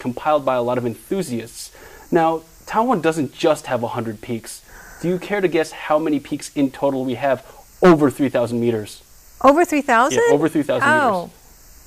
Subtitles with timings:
[0.00, 1.70] compiled by a lot of enthusiasts.
[2.10, 4.62] Now, Taiwan doesn't just have 100 peaks.
[5.00, 7.46] Do you care to guess how many peaks in total we have
[7.82, 9.02] over 3,000 meters?
[9.42, 10.18] Over 3,000?
[10.18, 11.22] Yeah, over 3,000 oh.
[11.22, 11.36] meters.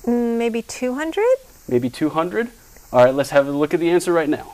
[0.05, 1.23] Mm, maybe 200?
[1.67, 2.49] Maybe 200?
[2.91, 4.53] All right, let's have a look at the answer right now.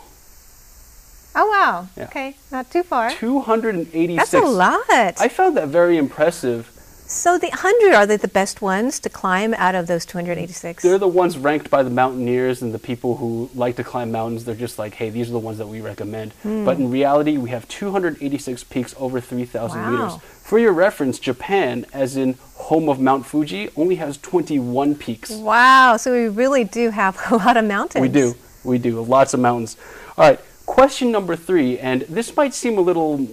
[1.36, 1.88] Oh, wow.
[1.96, 2.06] Yeah.
[2.06, 3.12] Okay, not too far.
[3.12, 4.32] 286.
[4.32, 4.82] That's a lot.
[4.90, 6.72] I found that very impressive.
[7.10, 10.84] So the 100 are they the best ones to climb out of those 286?
[10.84, 14.46] They're the ones ranked by the mountaineers and the people who like to climb mountains.
[14.46, 16.34] They're just like, hey, these are the ones that we recommend.
[16.44, 16.66] Mm.
[16.66, 19.90] But in reality, we have 286 peaks over 3,000 wow.
[19.90, 20.22] meters.
[20.22, 25.32] For your reference, Japan, as in home of Mount Fuji, only has 21 peaks.
[25.32, 28.04] Wow, so we really do have a lot of mountains.
[28.04, 28.36] We do.
[28.64, 29.02] We do.
[29.02, 29.78] Lots of mountains.
[30.16, 33.30] All right, question number three, and this might seem a little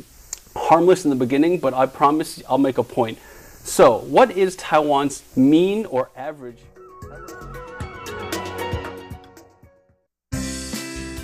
[0.56, 3.19] harmless in the beginning, but I promise I'll make a point.
[3.66, 6.61] So, what is Taiwan's mean or average?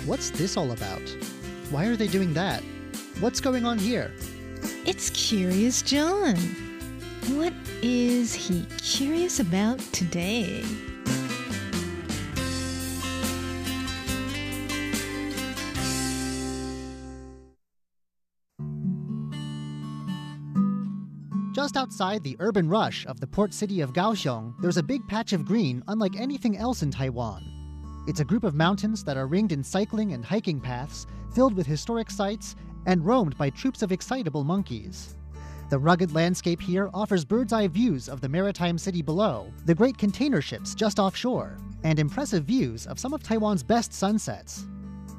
[0.05, 1.01] What's this all about?
[1.71, 2.61] Why are they doing that?
[3.21, 4.11] What's going on here?
[4.85, 6.35] It's Curious John.
[7.29, 10.65] What is he curious about today?
[21.63, 25.31] Just outside the urban rush of the port city of Kaohsiung, there's a big patch
[25.31, 27.41] of green unlike anything else in Taiwan.
[28.05, 31.65] It's a group of mountains that are ringed in cycling and hiking paths, filled with
[31.65, 35.15] historic sites, and roamed by troops of excitable monkeys.
[35.69, 39.97] The rugged landscape here offers bird's eye views of the maritime city below, the great
[39.97, 44.65] container ships just offshore, and impressive views of some of Taiwan's best sunsets.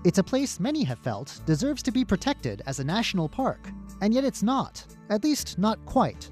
[0.04, 3.70] It's a place many have felt deserves to be protected as a national park,
[4.02, 6.30] and yet it's not, at least not quite.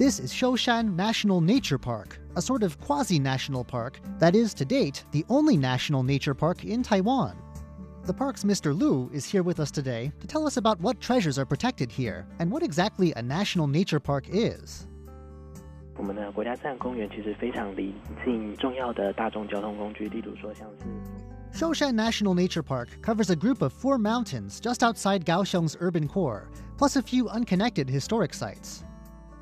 [0.00, 4.64] This is Shoushan National Nature Park, a sort of quasi national park that is, to
[4.64, 7.36] date, the only national nature park in Taiwan.
[8.06, 8.74] The park's Mr.
[8.74, 12.26] Lu is here with us today to tell us about what treasures are protected here
[12.38, 14.88] and what exactly a national nature park is.
[21.52, 26.50] Shoushan National Nature Park covers a group of four mountains just outside Kaohsiung's urban core,
[26.78, 28.82] plus a few unconnected historic sites.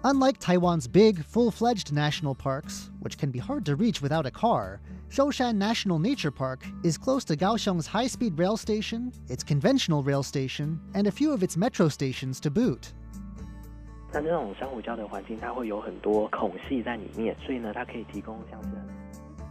[0.04, 4.30] Unlike Taiwan's big, full fledged national parks, which can be hard to reach without a
[4.30, 10.04] car, Shoushan National Nature Park is close to Kaohsiung's high speed rail station, its conventional
[10.04, 12.92] rail station, and a few of its metro stations to boot.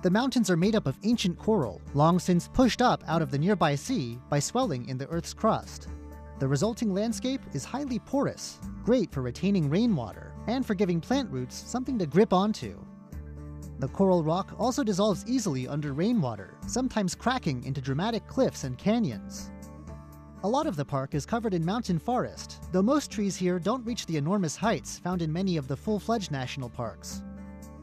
[0.01, 3.37] The mountains are made up of ancient coral, long since pushed up out of the
[3.37, 5.89] nearby sea by swelling in the Earth's crust.
[6.39, 11.55] The resulting landscape is highly porous, great for retaining rainwater, and for giving plant roots
[11.55, 12.79] something to grip onto.
[13.79, 19.51] The coral rock also dissolves easily under rainwater, sometimes cracking into dramatic cliffs and canyons.
[20.43, 23.85] A lot of the park is covered in mountain forest, though most trees here don't
[23.85, 27.23] reach the enormous heights found in many of the full fledged national parks.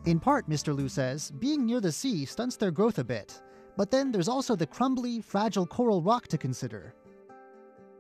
[0.06, 0.76] In part, Mr.
[0.76, 3.40] Lu says, being near the sea stunts their growth a bit,
[3.76, 6.94] but then there's also the crumbly, fragile coral rock to consider.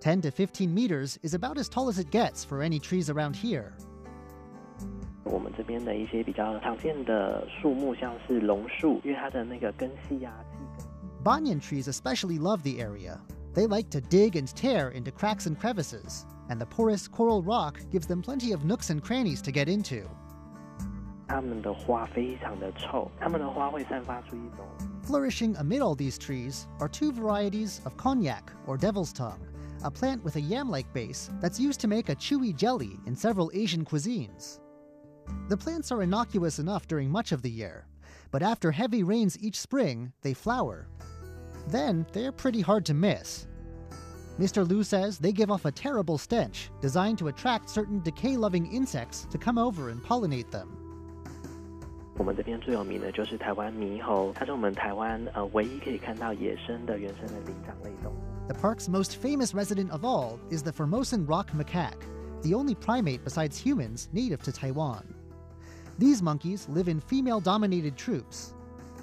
[0.00, 3.34] 10 to 15 meters is about as tall as it gets for any trees around
[3.34, 3.76] here.
[11.22, 13.20] Banyan trees especially love the area.
[13.54, 17.80] They like to dig and tear into cracks and crevices, and the porous coral rock
[17.90, 20.08] gives them plenty of nooks and crannies to get into.
[25.02, 29.46] Flourishing amid all these trees are two varieties of konjac or devil's tongue,
[29.84, 33.16] a plant with a yam like base that's used to make a chewy jelly in
[33.16, 34.60] several Asian cuisines.
[35.47, 37.85] The plants are innocuous enough during much of the year,
[38.31, 40.87] but after heavy rains each spring, they flower.
[41.67, 43.47] Then they're pretty hard to miss.
[44.39, 44.67] Mr.
[44.67, 49.27] Lu says they give off a terrible stench designed to attract certain decay loving insects
[49.31, 50.69] to come over and pollinate them.
[52.17, 58.17] 我们这边最有名的就是台湾猕猴，它是我们台湾呃唯一可以看到野生的原生的灵长类动物。
[58.47, 62.01] The park's most famous resident of all is the Formosan rock macaque,
[62.44, 65.12] the only primate besides humans native to Taiwan.
[65.98, 68.54] These monkeys live in female dominated troops.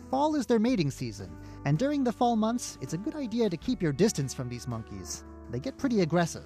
[0.09, 1.35] Fall is their mating season,
[1.65, 4.67] and during the fall months, it's a good idea to keep your distance from these
[4.67, 5.23] monkeys.
[5.49, 6.45] They get pretty aggressive.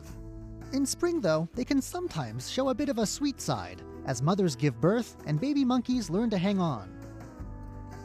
[0.71, 4.55] In spring, though, they can sometimes show a bit of a sweet side, as mothers
[4.55, 6.91] give birth and baby monkeys learn to hang on.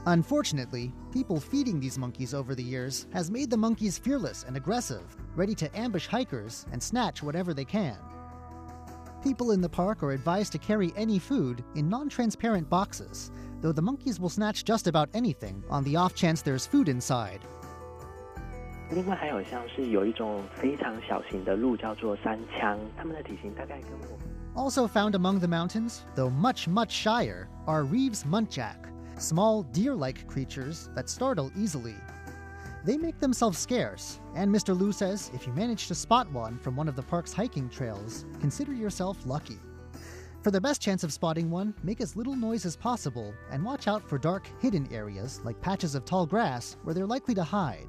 [0.06, 5.04] Unfortunately, people feeding these monkeys over the years has made the monkeys fearless and aggressive,
[5.36, 7.96] ready to ambush hikers and snatch whatever they can.
[9.23, 13.71] People in the park are advised to carry any food in non transparent boxes, though
[13.71, 17.39] the monkeys will snatch just about anything on the off chance there's food inside.
[18.91, 24.17] 另外还有像是有一种非常小型的鹿叫做山羌，它们的体型大概跟我。
[24.55, 28.77] Also found among the mountains, though much, much shyer, are Reeves muntjac,
[29.17, 31.95] small deer like creatures that startle easily.
[32.85, 34.77] They make themselves scarce, and Mr.
[34.77, 38.25] Liu says if you manage to spot one from one of the park's hiking trails,
[38.39, 39.57] consider yourself lucky.
[40.43, 43.87] For the best chance of spotting one, make as little noise as possible and watch
[43.87, 47.87] out for dark, hidden areas like patches of tall grass where they're likely to hide.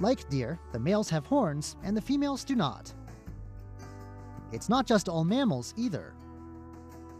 [0.00, 2.92] Like deer, the males have horns and the females do not.
[4.50, 6.12] It's not just all mammals either.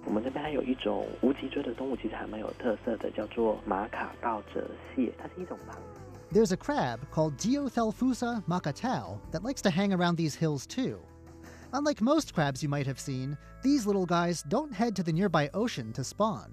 [0.04, 5.93] 我们这边还有一种无脊椎的动物，其实还蛮有特色的，叫做马卡道折蟹，它是一种螃蟹。
[6.35, 10.99] There's a crab called Geothelphusa makatao that likes to hang around these hills too.
[11.71, 15.49] Unlike most crabs you might have seen, these little guys don't head to the nearby
[15.53, 16.51] ocean to spawn.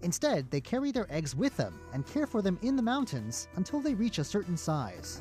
[0.00, 3.82] Instead, they carry their eggs with them and care for them in the mountains until
[3.82, 5.20] they reach a certain size.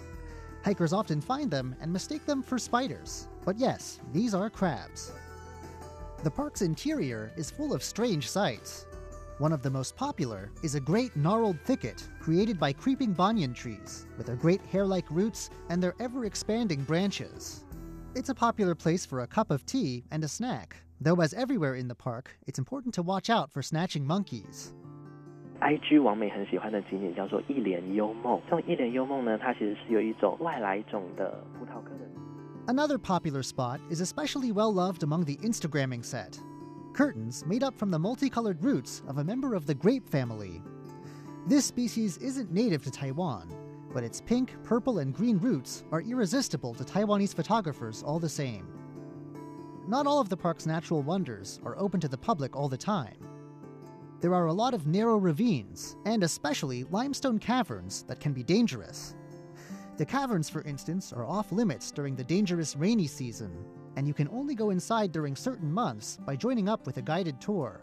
[0.63, 3.27] Hikers often find them and mistake them for spiders.
[3.43, 5.11] But yes, these are crabs.
[6.23, 8.85] The park's interior is full of strange sights.
[9.38, 14.06] One of the most popular is a great gnarled thicket created by creeping banyan trees,
[14.16, 17.64] with their great hair like roots and their ever expanding branches.
[18.14, 21.74] It's a popular place for a cup of tea and a snack, though, as everywhere
[21.74, 24.74] in the park, it's important to watch out for snatching monkeys.
[25.60, 28.40] IG 王美很喜欢的景点叫做一帘幽梦。
[28.44, 32.04] 这种一帘幽梦呢，它其实是有一种外来种的葡萄科的。
[32.66, 36.38] Another popular spot is especially well loved among the Instagramming set
[36.97, 40.63] curtains made up from the multicolored roots of a member of the grape family.
[41.45, 43.55] This species isn't native to Taiwan,
[43.93, 48.67] but its pink, purple, and green roots are irresistible to Taiwanese photographers all the same.
[49.87, 53.17] Not all of the park's natural wonders are open to the public all the time.
[54.19, 59.13] There are a lot of narrow ravines, and especially limestone caverns that can be dangerous.
[59.97, 63.53] The caverns, for instance, are off limits during the dangerous rainy season,
[63.96, 67.38] and you can only go inside during certain months by joining up with a guided
[67.38, 67.80] tour.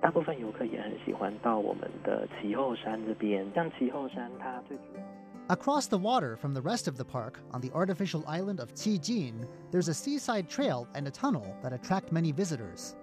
[0.00, 5.02] 大部分游客也很喜欢到我们的其后山这边，像其后山它最主要。
[5.48, 9.88] Across the water from the rest of the park, on the artificial island of Qijin, there's
[9.88, 12.96] a seaside trail and a tunnel that attract many visitors.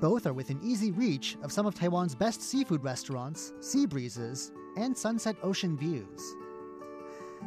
[0.00, 4.96] Both are within easy reach of some of Taiwan's best seafood restaurants, sea breezes, and
[4.96, 6.36] sunset ocean views.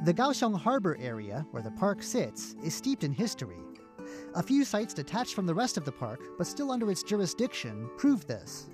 [0.04, 3.60] The Kaohsiung Harbor area, where the park sits, is steeped in history.
[4.36, 7.90] A few sites detached from the rest of the park, but still under its jurisdiction,
[7.98, 8.70] prove this.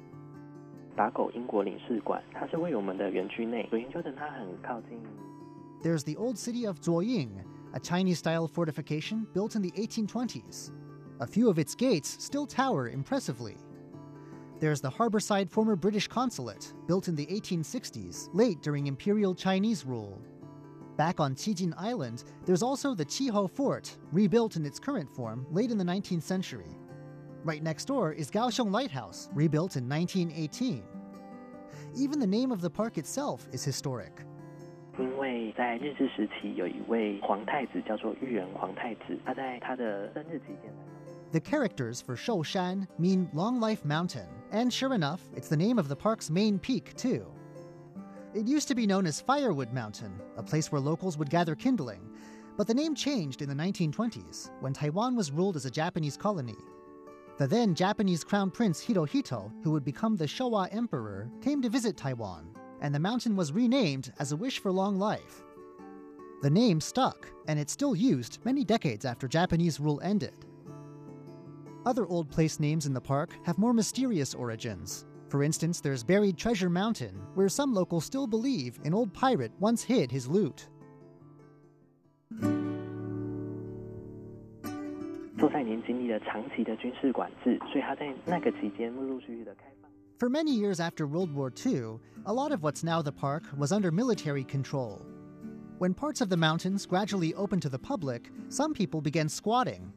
[0.96, 5.00] 打狗英国领事馆，它是位于我们的园区内，所以就等它很靠近。
[5.82, 7.30] There's the old city of Zuoying,
[7.74, 10.72] a Chinese style fortification built in the 1820s.
[11.20, 13.56] A few of its gates still tower impressively.
[14.60, 20.20] There's the harborside former British consulate, built in the 1860s, late during Imperial Chinese rule.
[20.98, 25.72] Back on Qijin Island, there's also the Qiho Fort, rebuilt in its current form late
[25.72, 26.78] in the 19th century.
[27.44, 30.84] Right next door is Kaohsiung Lighthouse, rebuilt in 1918.
[31.96, 34.26] Even the name of the park itself is historic.
[35.00, 40.72] 因为在日治时期，有一位皇太子叫做裕仁皇太子，他在他的生日期间。
[41.32, 45.96] The characters for Shoushan mean Long Life Mountain, and sure enough, it's the name of the
[45.96, 47.26] park's main peak, too.
[48.37, 52.03] It used to be known as Firewood Mountain, a place where locals would gather kindling,
[52.59, 56.59] but the name changed in the 1920s when Taiwan was ruled as a Japanese colony.
[57.39, 61.97] The then Japanese Crown Prince Hirohito, who would become the Showa Emperor, came to visit
[61.97, 62.51] Taiwan,
[62.83, 65.43] and the mountain was renamed as a wish for long life.
[66.43, 70.35] The name stuck, and it's still used many decades after Japanese rule ended.
[71.87, 76.39] Other old place names in the park have more mysterious origins, for instance, there's Buried
[76.39, 80.67] Treasure Mountain, where some locals still believe an old pirate once hid his loot.
[90.19, 93.73] For many years after World War II, a lot of what's now the park was
[93.73, 95.05] under military control.
[95.77, 99.93] When parts of the mountains gradually opened to the public, some people began squatting,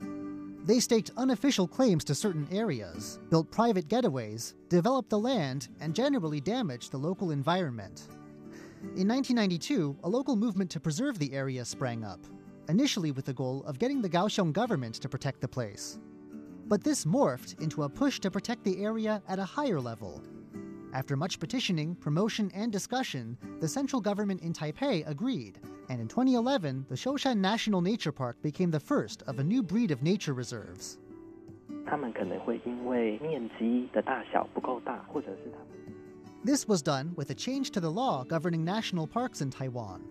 [0.70, 6.40] they staked unofficial claims to certain areas, built private getaways, developed the land, and generally
[6.40, 8.04] damaged the local environment.
[8.96, 12.20] In 1992, a local movement to preserve the area sprang up,
[12.68, 15.98] initially with the goal of getting the Kaohsiung government to protect the place.
[16.68, 20.22] But this morphed into a push to protect the area at a higher level.
[20.94, 26.86] After much petitioning, promotion, and discussion, the central government in Taipei agreed and in 2011,
[26.88, 31.00] the Shoushan National Nature Park became the first of a new breed of nature reserves.
[36.44, 40.06] This was done with a change to the law governing national parks in Taiwan.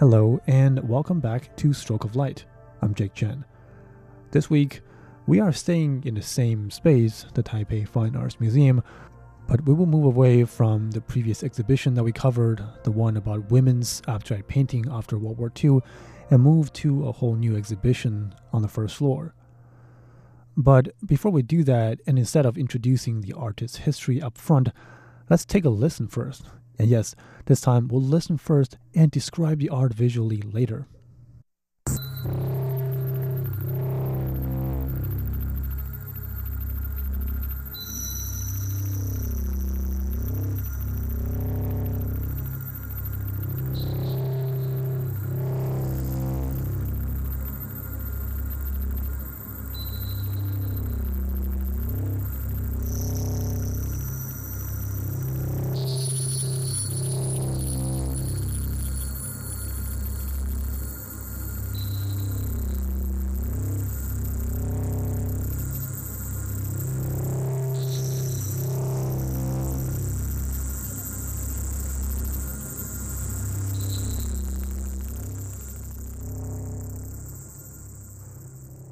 [0.00, 2.44] Hello, and welcome back to Stroke of Light.
[2.82, 3.44] I'm Jake Chen.
[4.32, 4.80] This week,
[5.28, 8.82] we are staying in the same space, the Taipei Fine Arts Museum,
[9.48, 13.50] but we will move away from the previous exhibition that we covered, the one about
[13.50, 15.80] women's abstract painting after World War II,
[16.30, 19.34] and move to a whole new exhibition on the first floor.
[20.56, 24.70] But before we do that, and instead of introducing the artist's history up front,
[25.28, 26.44] let's take a listen first.
[26.78, 30.86] And yes, this time we'll listen first and describe the art visually later.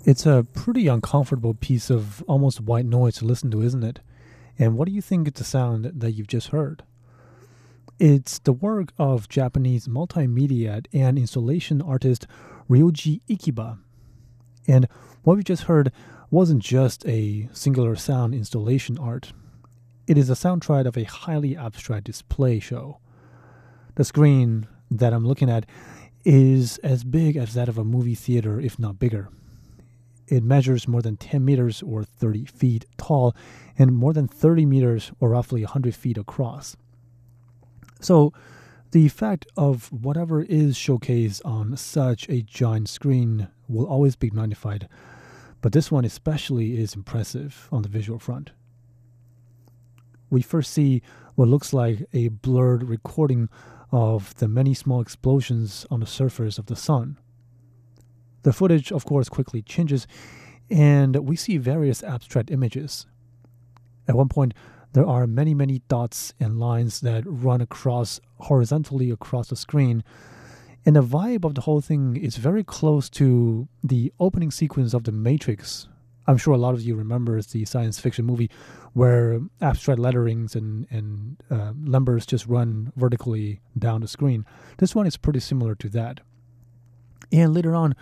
[0.07, 4.01] It's a pretty uncomfortable piece of almost white noise to listen to, isn't it?
[4.59, 6.83] And what do you think is the sound that you've just heard?
[7.99, 12.27] It's the work of Japanese multimedia and installation artist
[12.69, 13.79] Ryoji Ikeda.
[14.69, 14.89] And
[15.23, 15.91] what we just heard
[16.31, 19.33] wasn't just a singular sound installation art.
[20.07, 22.99] It is a soundtrack of a highly abstract display show.
[23.95, 25.65] The screen that I'm looking at
[26.27, 29.31] is as big as that of a movie theater, if not bigger.
[30.27, 33.35] It measures more than 10 meters or 30 feet tall
[33.79, 36.77] and more than 30 meters or roughly 100 feet across.
[38.01, 38.33] So,
[38.93, 44.89] the effect of whatever is showcased on such a giant screen will always be magnified,
[45.61, 48.53] but this one especially is impressive on the visual front.
[50.31, 51.03] We first see
[51.35, 53.49] what looks like a blurred recording
[53.91, 57.19] of the many small explosions on the surface of the sun.
[58.45, 60.07] The footage, of course, quickly changes,
[60.71, 63.07] and we see various abstract images.
[64.07, 64.55] At one point,
[64.93, 70.05] there are many, many dots and lines that run across horizontally across the screen.
[70.87, 75.05] And the vibe of the whole thing is very close to the opening sequence of
[75.05, 75.89] The Matrix.
[76.27, 78.51] I'm sure a lot of you remember the science fiction movie
[78.93, 84.47] where abstract letterings and, and uh, numbers just run vertically down the screen.
[84.79, 86.21] This one is pretty similar to that.
[87.33, 87.95] And later on,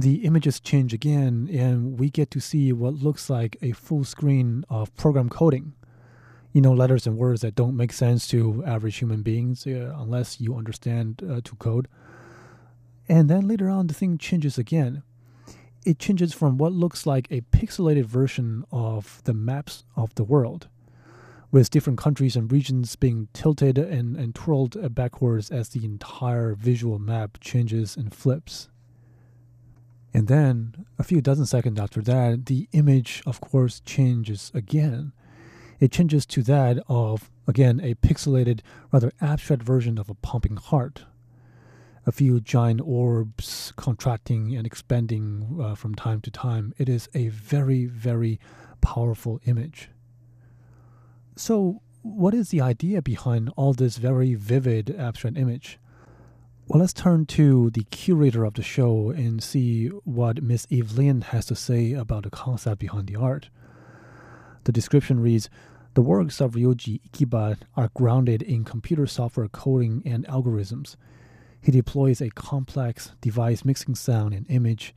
[0.00, 4.64] the images change again, and we get to see what looks like a full screen
[4.70, 5.72] of program coding.
[6.52, 10.40] You know, letters and words that don't make sense to average human beings uh, unless
[10.40, 11.88] you understand uh, to code.
[13.08, 15.02] And then later on, the thing changes again.
[15.84, 20.68] It changes from what looks like a pixelated version of the maps of the world,
[21.50, 27.00] with different countries and regions being tilted and, and twirled backwards as the entire visual
[27.00, 28.68] map changes and flips.
[30.14, 35.12] And then, a few dozen seconds after that, the image, of course, changes again.
[35.80, 38.60] It changes to that of, again, a pixelated,
[38.90, 41.04] rather abstract version of a pumping heart.
[42.06, 46.72] A few giant orbs contracting and expanding uh, from time to time.
[46.78, 48.40] It is a very, very
[48.80, 49.90] powerful image.
[51.36, 55.78] So, what is the idea behind all this very vivid abstract image?
[56.68, 61.46] Well, let's turn to the curator of the show and see what Miss Evelyn has
[61.46, 63.48] to say about the concept behind the art.
[64.64, 65.48] The description reads
[65.94, 70.96] The works of Ryoji Ikeda are grounded in computer software coding and algorithms.
[71.62, 74.94] He deploys a complex device mixing sound and image.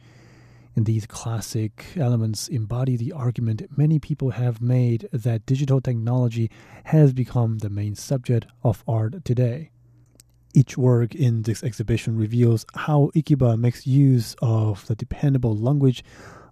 [0.76, 6.52] And these classic elements embody the argument many people have made that digital technology
[6.84, 9.72] has become the main subject of art today.
[10.54, 16.04] Each work in this exhibition reveals how Ikeda makes use of the dependable language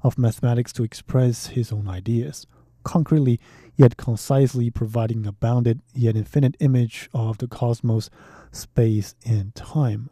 [0.03, 2.48] of mathematics to express his own ideas,
[2.84, 3.41] concretely
[3.75, 8.10] yet concisely providing a bounded yet infinite image of the cosmos,
[8.53, 10.10] space, and time.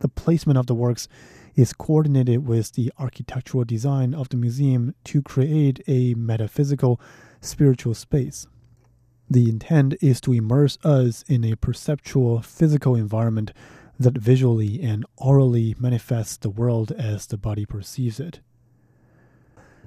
[0.00, 1.06] The placement of the works
[1.54, 7.00] is coordinated with the architectural design of the museum to create a metaphysical,
[7.40, 8.46] spiritual space.
[9.30, 13.52] The intent is to immerse us in a perceptual, physical environment
[13.98, 18.40] that visually and orally manifests the world as the body perceives it.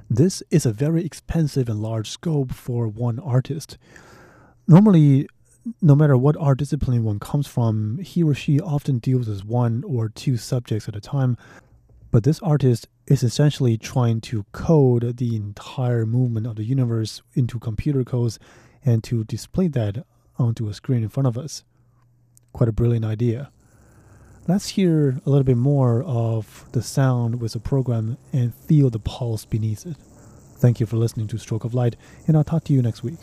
[0.09, 3.77] This is a very expensive and large scope for one artist.
[4.67, 5.27] Normally,
[5.81, 9.83] no matter what art discipline one comes from, he or she often deals with one
[9.85, 11.37] or two subjects at a time.
[12.11, 17.57] But this artist is essentially trying to code the entire movement of the universe into
[17.57, 18.37] computer codes
[18.85, 20.05] and to display that
[20.37, 21.63] onto a screen in front of us.
[22.53, 23.51] Quite a brilliant idea.
[24.47, 28.99] Let's hear a little bit more of the sound with the program and feel the
[28.99, 29.97] pulse beneath it.
[30.57, 31.95] Thank you for listening to Stroke of Light,
[32.27, 33.19] and I'll talk to you next week.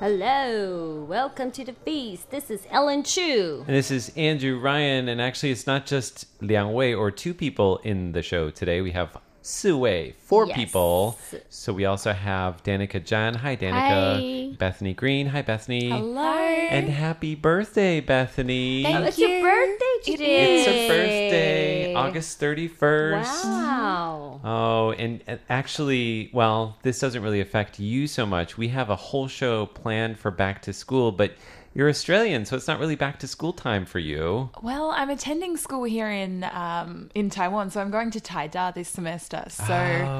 [0.00, 2.30] ？Hello, welcome to the feast.
[2.30, 3.64] This is Ellen Chu.
[3.66, 7.78] And this is Andrew Ryan, and actually, it's not just Liang Wei or two people
[7.78, 8.80] in the show today.
[8.80, 10.56] We have Su Wei, four Yes.
[10.56, 11.18] people.
[11.48, 13.34] So we also have Danica Jan.
[13.34, 14.50] Hi, Danica.
[14.50, 14.54] Hi.
[14.58, 15.28] Bethany Green.
[15.28, 15.88] Hi, Bethany.
[15.90, 16.22] Hello.
[16.22, 18.82] And happy birthday, Bethany.
[18.82, 20.56] Thank Oh, it's your birthday today.
[20.58, 23.44] It's her birthday, August 31st.
[23.44, 24.40] Wow.
[24.44, 28.58] Oh, and, and actually, well, this doesn't really affect you so much.
[28.58, 31.32] We have a whole show planned for back to school, but
[31.78, 34.50] you're Australian, so it's not really back to school time for you.
[34.62, 38.88] Well, I'm attending school here in um, in Taiwan, so I'm going to Taida this
[38.88, 39.44] semester.
[39.48, 39.74] So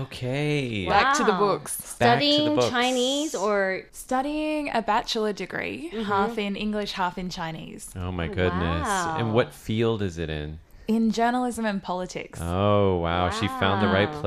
[0.06, 0.86] okay.
[0.86, 1.74] back to the books.
[1.98, 2.70] Back to the Studying books.
[2.70, 6.02] Chinese or Studying a bachelor degree, Mm-hmm.
[6.04, 8.86] half in English, half in Chinese, Oh my goodness.
[9.18, 10.60] And what field is it in?
[10.86, 12.38] in journalism and politics.
[12.42, 13.28] Oh, wow.
[13.30, 14.22] She found the right Wow.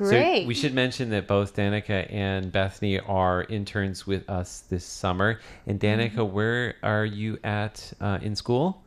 [0.00, 0.42] Place.
[0.42, 5.40] So we should mention that both Danica and Bethany are interns with us this summer.
[5.66, 6.34] And Danica, Mm-hmm.
[6.34, 8.82] where are you at uh, in school?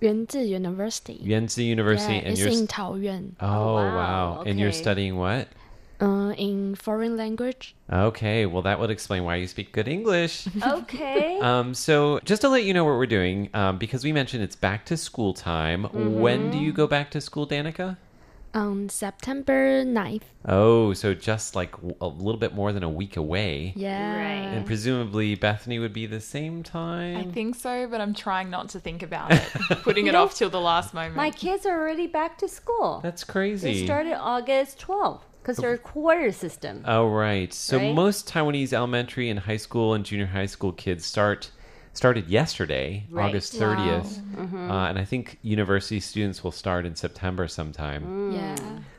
[0.00, 1.18] 源自 University.
[1.22, 2.14] Yuan Ze University.
[2.14, 3.32] Yeah, and it's you're in Taoyuan.
[3.40, 3.96] Oh, wow.
[3.96, 4.42] wow.
[4.44, 5.48] And you're studying what?
[6.00, 7.74] Uh, in foreign language.
[7.90, 10.46] Okay, well, that would explain why you speak good English.
[10.62, 11.38] okay.
[11.42, 14.56] um, so, just to let you know what we're doing, um, because we mentioned it's
[14.56, 15.84] back to school time.
[16.20, 17.96] When do you go back to school, Danica?
[18.54, 20.22] On September 9th.
[20.46, 23.72] Oh, so just like a little bit more than a week away.
[23.74, 24.16] Yeah.
[24.16, 24.54] Right.
[24.56, 27.16] And presumably Bethany would be the same time.
[27.16, 29.42] I think so, but I'm trying not to think about it,
[29.82, 31.16] putting it off till the last moment.
[31.16, 33.00] My kids are already back to school.
[33.02, 33.72] That's crazy.
[33.80, 36.84] They started August 12th because they're a quarter system.
[36.86, 37.52] Oh, right.
[37.52, 37.92] So Right?
[37.94, 41.50] most Taiwanese elementary and high school and junior high school kids start
[41.94, 43.28] started yesterday, Right.
[43.30, 44.18] August 30th.
[44.36, 48.32] Uh, and I think university students will start in September sometime.
[48.32, 48.56] Yeah.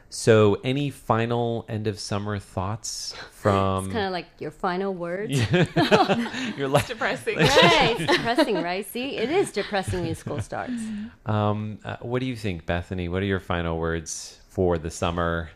[0.10, 5.32] So any final end of summer thoughts from It's kind of like your final words.
[6.58, 6.88] your life?
[6.88, 7.38] depressing.
[7.38, 7.96] right.
[8.00, 8.86] It's depressing, right?
[8.86, 10.82] See, it is depressing when school starts.
[11.26, 13.10] Um, uh, what do you think, Bethany?
[13.10, 15.50] What are your final words for the summer?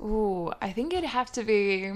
[0.00, 1.92] Ooh, I think it'd have to be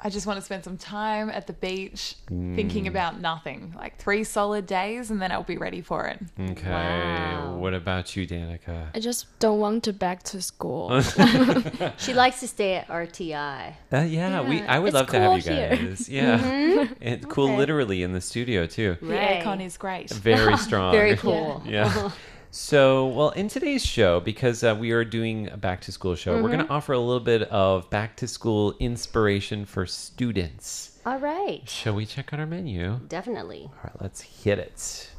[0.00, 2.88] I just want to spend some time at the beach thinking Mm.
[2.88, 3.74] about nothing.
[3.76, 6.20] Like three solid days and then I'll be ready for it.
[6.38, 7.34] Okay.
[7.56, 8.90] What about you, Danica?
[8.94, 11.02] I just don't want to back to school.
[11.98, 13.74] She likes to stay at RTI.
[13.92, 14.62] Uh, yeah, we.
[14.62, 15.68] I would it's love to have you cool here.
[15.76, 16.08] guys.
[16.08, 16.94] Yeah, Mhm.
[17.00, 17.46] it's cool.
[17.48, 17.56] Okay.
[17.56, 18.96] Literally in the studio too.
[19.00, 19.42] The Right.
[19.42, 20.10] aircon is great.
[20.10, 20.92] Very strong.
[20.92, 21.62] Very cool.
[21.66, 22.10] Yeah.
[22.50, 26.34] So, well, in today's show, because uh, we are doing a back to school show,
[26.36, 26.68] we're going Mm-hmm.
[26.68, 30.98] to offer a little bit of back to school inspiration for students.
[31.04, 31.62] All right.
[31.68, 33.00] Shall we check out our menu?
[33.08, 33.62] Definitely.
[33.64, 35.10] All right, let's hit it.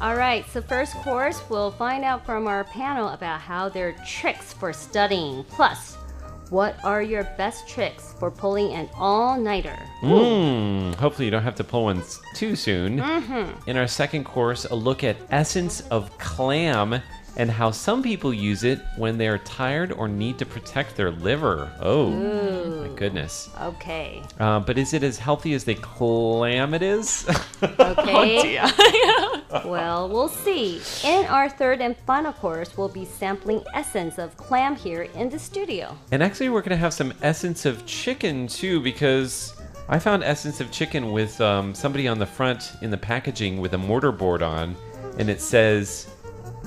[0.00, 4.04] All right, so first course, we'll find out from our panel about how there are
[4.06, 5.44] tricks for studying.
[5.44, 5.98] Plus,
[6.50, 9.78] what are your best tricks for pulling an all nighter?
[10.02, 12.02] Mm, hopefully, you don't have to pull one
[12.34, 12.98] too soon.
[12.98, 13.66] Mhm.
[13.66, 17.00] In our second course, a look at essence of clam
[17.36, 21.70] and how some people use it when they're tired or need to protect their liver.
[21.80, 23.50] Oh, my goodness.
[23.60, 24.22] Okay.
[24.38, 27.28] Uh, but is it as healthy as they clam it is?
[27.80, 28.58] Okay.
[29.64, 30.80] well, we'll see.
[31.04, 35.38] In our third and final course, we'll be sampling essence of clam here in the
[35.38, 35.96] studio.
[36.10, 39.54] And actually, we're going to have some essence of chicken too, because
[39.88, 43.74] I found essence of chicken with um, somebody on the front in the packaging with
[43.74, 44.76] a mortar board on,
[45.18, 46.09] and it says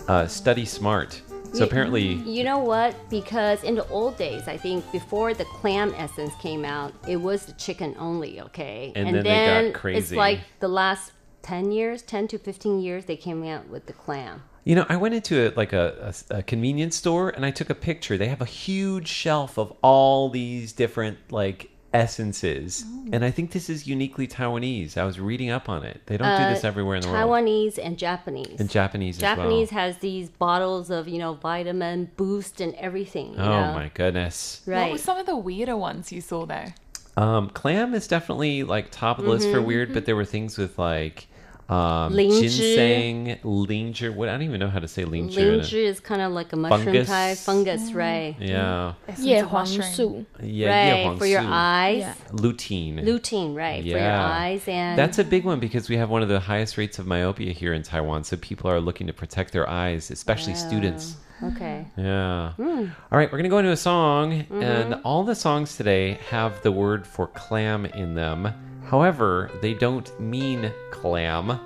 [0.08, 1.22] uh, "Study Smart."
[1.54, 2.96] So You- apparently, You know what?
[3.12, 7.46] Because in the old days, I think before the clam essence came out, it was
[7.46, 8.92] the chicken only, okay?
[8.96, 11.12] And then they got It's like the last
[11.44, 14.42] 10 years, 10 to 15 years, they came out with the clam.
[14.66, 17.70] you know, I went into a, like a, a, a convenience store and I took
[17.70, 18.18] a picture.
[18.18, 23.70] They have a huge shelf of all these different like essences, and I think this
[23.70, 24.98] is uniquely Taiwanese.
[24.98, 26.02] I was reading up on it.
[26.06, 27.30] They don't do this Uh, everywhere in the world.
[27.30, 28.60] Taiwanese and Japanese.
[28.60, 29.36] And Japanese as well.
[29.36, 33.34] Japanese has these bottles of, you know, vitamin boost and everything.
[33.34, 33.74] You Oh know?
[33.74, 34.62] my goodness.
[34.66, 34.82] Right.
[34.84, 36.76] What were some of the weirder ones you saw there?
[37.16, 39.66] Um, clam is definitely like top of the list for Mhm.
[39.66, 41.28] weird, but there were things with like
[41.70, 42.42] um, Lingzhi.
[42.42, 44.12] ginseng, linger.
[44.12, 45.40] What I don't even know how to say linger.
[45.40, 45.62] in it.
[45.62, 47.08] Lingzhi is kind of like a mushroom Fungus.
[47.08, 48.36] type fungus, right?
[48.40, 48.94] Yeah.
[49.08, 50.26] Essence Yeah, of mushroom.
[50.42, 52.00] Yeah, right, yeah, for your eyes.
[52.02, 52.14] Yeah.
[52.32, 53.04] Lutein.
[53.04, 56.30] Lutein, right, for your eyes and That's a big one because we have one of
[56.30, 58.24] the highest rates of myopia here in Taiwan.
[58.24, 61.16] So people are looking to protect their eyes, especially students.
[61.42, 61.86] Okay.
[61.98, 62.54] Yeah.
[62.58, 62.92] Mm.
[63.12, 64.64] All right, we're going to go into a song, Mhm.
[64.64, 68.54] and all the songs today have the word for clam in them.
[68.85, 71.61] However, they don't mean clam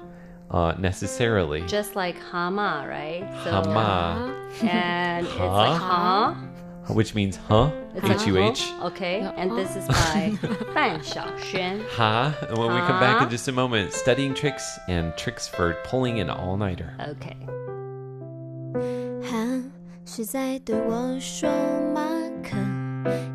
[0.51, 1.63] uh, necessarily.
[1.63, 3.25] Just like hama, right?
[3.45, 4.35] Hama.
[4.63, 5.47] And it's Huh?
[5.55, 6.35] like huh?
[6.95, 7.71] Which means huh?
[7.95, 8.73] It's H U H.
[8.73, 10.37] like, Okay, and this is by
[10.75, 11.87] Fan Xiaoxuan.
[11.91, 12.35] Ha.
[12.49, 13.31] And when we come back in Huh?
[13.31, 16.93] just a moment, studying tricks and tricks for pulling an all nighter.
[16.99, 17.37] Okay.
[19.23, 19.63] 哈，
[20.05, 21.49] 是在对我说
[21.95, 22.03] 马
[22.43, 22.57] 克，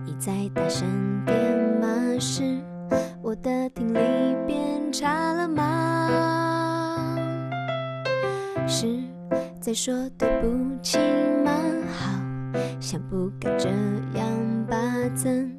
[0.05, 1.87] 一再大声点吗？
[2.19, 2.61] 是
[3.22, 3.98] 我的听力
[4.46, 6.08] 变差了吗？
[8.66, 8.86] 是
[9.60, 10.48] 在说对不
[10.82, 10.98] 起
[11.44, 11.52] 吗？
[11.92, 12.10] 好
[12.80, 13.68] 像不该这
[14.14, 14.26] 样
[14.68, 14.76] 吧？
[15.14, 15.50] 怎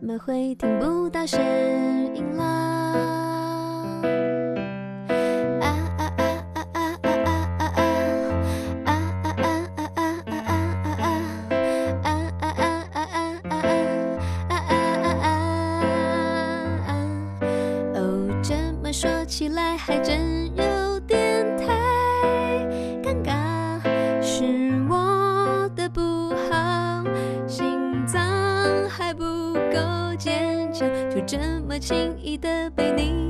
[0.00, 1.40] 么会听不到声
[2.14, 2.46] 音了？
[19.40, 21.72] 起来还真有点太
[23.02, 23.80] 尴尬，
[24.20, 24.44] 是
[24.86, 27.02] 我的不好，
[27.48, 28.20] 心脏
[28.86, 29.24] 还不
[29.54, 33.29] 够坚强，就这么轻易的被你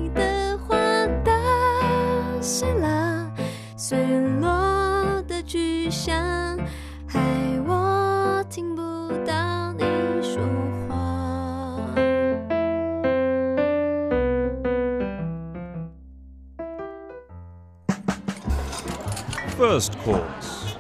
[19.81, 20.77] First course.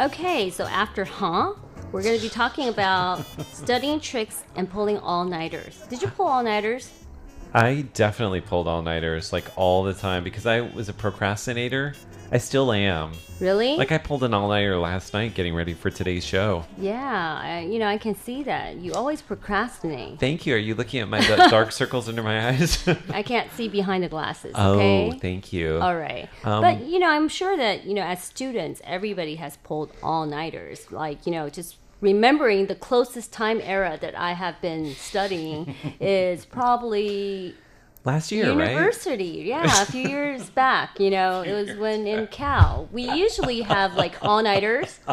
[0.00, 1.52] Okay, so after huh,
[1.92, 5.84] we're going to be talking about studying tricks and pulling all nighters.
[5.90, 6.90] Did you pull all nighters?
[7.52, 11.92] I definitely pulled all nighters like all the time because I was a procrastinator.
[12.32, 13.12] I still am.
[13.40, 13.76] Really?
[13.76, 16.64] Like I pulled an all nighter last night getting ready for today's show.
[16.78, 18.76] Yeah, I, you know, I can see that.
[18.76, 20.18] You always procrastinate.
[20.20, 20.54] Thank you.
[20.54, 22.86] Are you looking at my dark circles under my eyes?
[23.10, 24.52] I can't see behind the glasses.
[24.56, 25.18] oh, Okay.
[25.20, 25.78] thank you.
[25.80, 26.28] All right.
[26.44, 30.26] Um, but, you know, I'm sure that, you know, as students, everybody has pulled all
[30.26, 30.90] nighters.
[30.90, 36.44] Like, you know, just remembering the closest time era that I have been studying is
[36.44, 37.54] probably
[38.04, 38.70] last year, right?
[38.70, 39.44] university.
[39.46, 40.98] Yeah, a few years back.
[41.00, 42.88] You know, it was when in Cal.
[42.92, 45.00] We usually have like all nighters.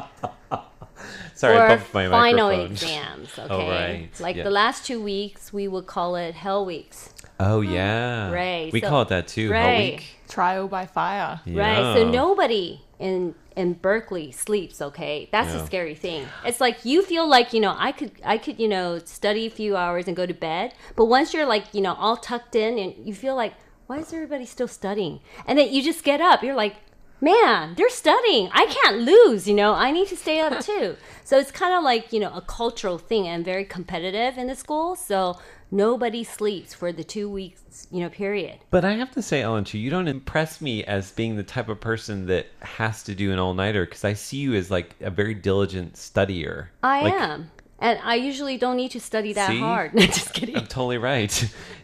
[1.34, 2.72] Sorry, for I bumped my final microphone.
[2.72, 3.30] exams.
[3.38, 4.10] Oh, okay, Oh, right.
[4.20, 7.10] like the last two weeks, we would call it hell weeks.
[7.44, 7.74] Oh mm.
[7.74, 9.50] yeah, Right, We so- call it that too.
[9.52, 9.94] Hell right.
[9.94, 10.06] week.
[10.30, 11.42] Trial by fire.
[11.48, 11.96] Right.
[11.96, 14.82] So nobody in in Berkeley sleeps.
[14.82, 15.58] Okay, that's Yeah.
[15.60, 16.26] the scary thing.
[16.46, 19.50] It's like you feel like you know I could I could you know study a
[19.50, 22.78] few hours and go to bed, but once you're like you know all tucked in
[22.80, 23.54] and you feel like
[23.88, 25.20] why is everybody still studying?
[25.48, 26.44] And then you just get up.
[26.44, 26.76] You're like.
[27.22, 28.50] Man, they're studying.
[28.52, 29.74] I can't lose, you know.
[29.74, 30.98] I need to stay up too.
[31.24, 34.56] So it's kind of like, you know, a cultural thing and very competitive in the
[34.56, 34.98] school.
[34.98, 35.40] So
[35.72, 38.60] nobody sleeps for the two weeks, you know, period.
[38.70, 41.70] But I have to say, Ellen, too, you don't impress me as being the type
[41.70, 44.94] of person that has to do an all nighter because I see you as like
[45.00, 46.68] a very diligent studier.
[46.84, 47.52] I Like, am.
[47.80, 49.60] And I usually don't need to study that See?
[49.60, 49.94] hard.
[49.98, 50.58] just kidding.
[50.58, 51.32] I'm totally right.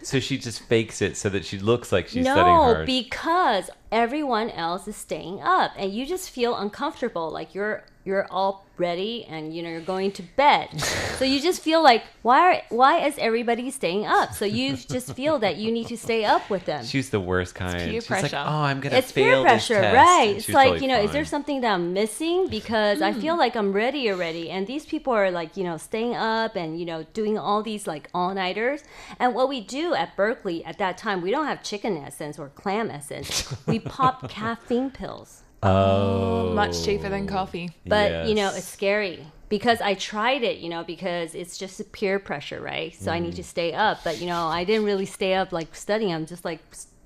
[0.08, 2.86] So she just fakes it so that she looks like she's no, studying hard.
[2.86, 8.65] because everyone else is staying up and you just feel uncomfortable like you're you're all
[8.78, 10.70] ready and you know you're going to bed.
[11.17, 14.34] so you just feel like why are, why is everybody staying up?
[14.34, 16.86] So you just feel that you need to stay up with them.
[16.86, 17.78] She's the worst kind.
[17.78, 18.38] peer she's like, pressure.
[18.38, 19.96] oh, I'm gonna it's fail peer pressure, this test.
[19.96, 20.36] right?
[20.38, 22.48] It's like totally you know, is there something that I'm missing?
[22.48, 26.15] Because I feel like I'm ready already, and these people are like you know staying
[26.15, 28.84] up and you know doing all these like all nighters.
[29.20, 32.50] And what we do at Berkeley at that time, we don't have chicken essence or
[32.50, 33.54] clam essence.
[33.66, 35.44] we pop caffeine pills.
[35.64, 37.72] Oh, Much cheaper than coffee.
[37.86, 42.20] But you know, it's scary because I tried it, you know, because it's just peer
[42.20, 42.94] pressure, right?
[42.94, 43.46] So I need to mm.
[43.46, 46.14] stay up, but you know, I didn't really stay up like studying.
[46.14, 46.60] I'm just like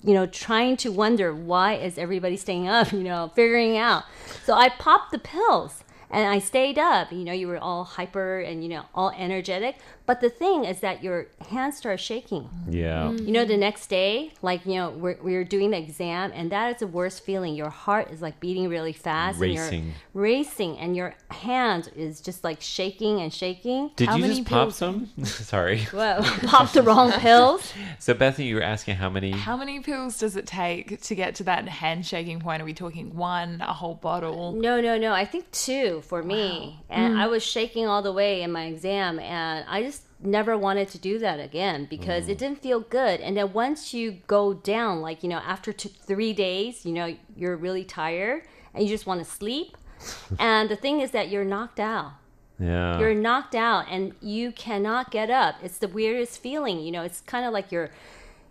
[0.04, 4.04] you know, trying to wonder why is everybody staying up, you know, figuring out.
[4.44, 5.81] So I popped the pills
[6.12, 7.12] and I stayed up.
[7.12, 9.78] You know, you were all hyper and you know, all energetic,
[10.12, 12.50] but the thing is that your hands start shaking.
[12.70, 13.04] Yeah.
[13.04, 13.28] Mm-hmm.
[13.28, 16.74] You know, the next day, like, you know, we're, we're doing the exam, and that
[16.74, 17.56] is the worst feeling.
[17.56, 19.36] Your heart is like beating really fast.
[19.36, 19.86] And Racing.
[19.86, 19.94] you're
[20.24, 23.92] racing, and your hand is just like shaking and shaking.
[23.96, 25.10] Did How you many just pop some?
[25.24, 25.88] Sorry.
[25.94, 27.72] Well, pop the wrong pills.
[28.00, 29.32] So Bethany, you were asking how many?
[29.32, 32.62] How many pills does it take to get to that handshaking point?
[32.62, 34.52] Are we talking one, a whole bottle?
[34.52, 35.14] No, no, no.
[35.14, 36.84] I think two for me.
[36.90, 37.20] And Mm.
[37.20, 41.00] I was shaking all the way in my exam, and I just never wanted to
[41.00, 43.20] do that again because it didn't feel good.
[43.22, 47.16] And then once you go down, like, you know, after two, three days, you know,
[47.36, 49.78] you're really tired and you just want to sleep.
[50.40, 52.14] and the thing is that you're knocked out.
[52.60, 53.00] Yeah.
[53.00, 55.56] You're knocked out and you cannot get up.
[55.64, 56.80] It's the weirdest feeling.
[56.80, 57.90] You know, it's kind of like you're.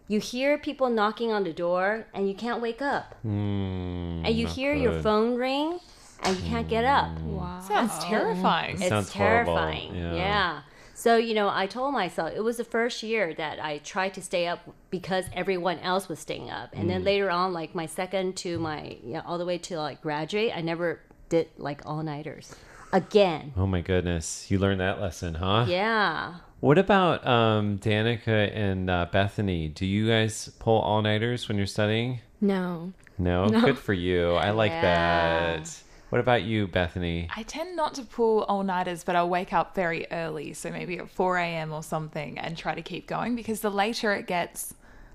[0.08, 3.14] You hear people knocking on the door and you can't wake up.
[3.24, 5.78] Mm, and you hear your phone ring
[6.22, 7.10] and you can't get up.
[7.20, 7.60] Wow.
[7.66, 8.76] Sounds terrifying.
[8.76, 9.94] It's Sounds terrifying.
[9.94, 10.14] Yeah.
[10.14, 10.60] Yeah.
[10.94, 14.22] So, you know, I told myself it was the first year that I tried to
[14.22, 16.70] stay up because everyone else was staying up.
[16.74, 17.06] And then Mm.
[17.06, 20.52] later on, like my second to my, you know, all the way to like graduate,
[20.54, 22.54] I never did like all nighters
[22.92, 23.52] again.
[23.56, 25.64] Oh my goodness, you learned that lesson, huh?
[25.68, 26.34] Yeah.
[26.60, 29.68] What about um, Danica and uh, Bethany?
[29.68, 32.20] Do you guys pull all nighters when you're studying?
[32.42, 32.92] No.
[33.16, 33.46] No?
[33.46, 33.60] No.
[33.62, 34.32] Good for you.
[34.34, 34.82] I like Yeah.
[34.82, 35.82] that.
[36.10, 37.28] What about you, Bethany?
[37.34, 40.98] I tend not to pull all nighters, but I'll wake up very early, so maybe
[40.98, 41.72] at 4 a.m.
[41.72, 44.74] or something, and try to keep going because the later it gets,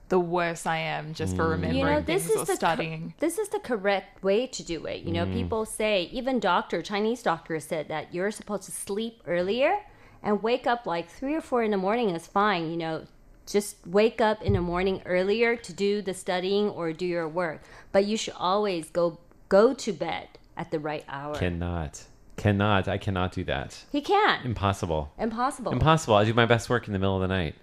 [0.10, 2.56] the worse I am just for remembering you know this things is or the co-
[2.56, 3.14] studying.
[3.20, 5.34] this is the correct way to do it you know Mm.
[5.34, 9.80] people say even doctor chinese doctor said that you're supposed to sleep earlier
[10.22, 13.06] and wake up like three or four in the morning is fine you know
[13.48, 17.62] just wake up in the morning earlier to do the studying or do your work
[17.92, 19.18] but you should always go
[19.50, 20.28] go to bed
[20.58, 22.04] at the right hour Cannot.
[22.38, 22.88] Cannot.
[22.88, 23.84] I cannot do that.
[23.92, 25.12] he can't Impossible.
[25.18, 26.16] impossible Impossible.
[26.16, 27.56] I do my best work in the middle of the night.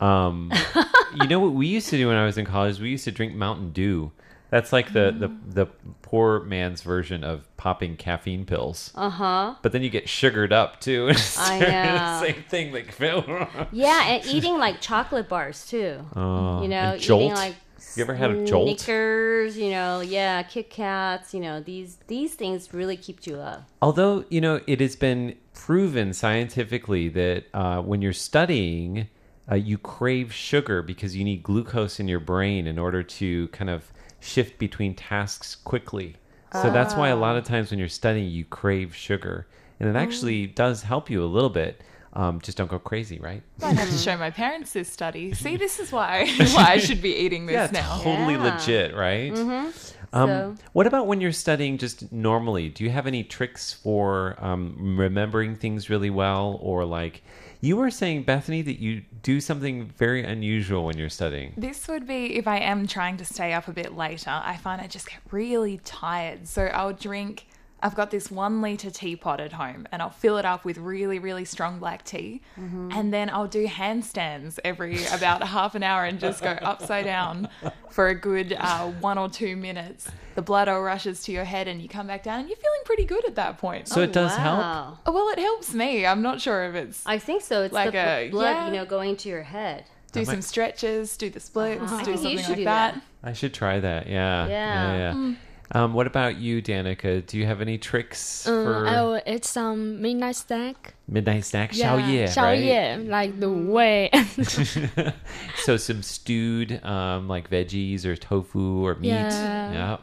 [0.00, 0.50] Um,
[1.20, 2.80] you know what we used to do when I was in college?
[2.80, 4.12] We used to drink Mountain Dew.
[4.50, 5.66] That's like the, the, the
[6.02, 8.92] poor man's version of popping caffeine pills.
[8.94, 11.10] uh-huh But then you get sugared up too.
[11.38, 12.26] I know.
[12.26, 12.72] Same thing.
[12.72, 13.24] Like Phil.
[13.72, 17.32] yeah and eating like chocolate bars too Oh, you know eating Jolt?
[17.34, 17.56] like
[17.96, 18.80] You ever had a Jolt?
[18.80, 23.68] Snickers, you know, yeah, Kit Kats, you know, these these things really keep you up.
[23.80, 29.08] Although, you know, it has been proven scientifically that uh, when you're studying,
[29.50, 33.70] uh, you crave sugar because you need glucose in your brain in order to kind
[33.70, 36.16] of shift between tasks quickly.
[36.62, 39.48] So that's why a lot of times when you're studying, you crave sugar.
[39.80, 41.82] And it actually does help you a little bit.
[42.14, 43.42] Um, just don't go crazy, right?
[43.62, 45.34] I'd have to show my parents this study.
[45.34, 47.98] See, this is why why I should be eating this yeah, now.
[48.02, 49.32] totally legit, right?
[49.32, 49.94] Mhm.
[50.12, 52.68] Um, So- What about when you're studying just normally?
[52.68, 56.58] Do you have any tricks for um, remembering things really well?
[56.62, 57.22] Or like
[57.60, 61.52] you were saying, Bethany, that you do something very unusual when you're studying.
[61.56, 64.30] This would be if I am trying to stay up a bit later.
[64.30, 66.46] I find I just get really tired.
[66.46, 67.46] So I'll drink
[67.84, 71.18] I've got this one liter teapot at home and I'll fill it up with really,
[71.18, 72.40] really strong black tea.
[72.58, 72.88] Mm-hmm.
[72.92, 77.50] And then I'll do handstands every about half an hour and just go upside down
[77.90, 80.08] for a good uh, one or two minutes.
[80.34, 82.80] The blood all rushes to your head and you come back down and you're feeling
[82.86, 83.86] pretty good at that point.
[83.86, 84.60] So it does help?
[84.60, 84.98] Wow.
[85.04, 86.06] Oh, well, it helps me.
[86.06, 87.02] I'm not sure if it's.
[87.04, 87.64] I think so.
[87.64, 88.66] It's like the a blood, yeah.
[88.66, 89.84] you know, going to your head.
[90.12, 91.96] Do I might- some stretches, do the splits, Uh-huh.
[91.96, 92.94] I do something should like do that.
[92.94, 93.02] that.
[93.22, 94.06] I should try that.
[94.06, 94.46] Yeah.
[94.46, 94.96] Yeah.
[94.96, 95.12] yeah.
[95.12, 95.36] Mm.
[95.72, 97.24] Um, what about you, Danica?
[97.26, 100.94] Do you have any tricks Uh, for I will eat some midnight snack.
[101.08, 101.70] midnight snack?
[101.74, 102.60] Yeah, 宵夜, xiao right?
[103.00, 104.10] ye, like the way.
[105.64, 109.08] so some stewed um, like veggies or tofu or meat.
[109.10, 109.96] Yeah.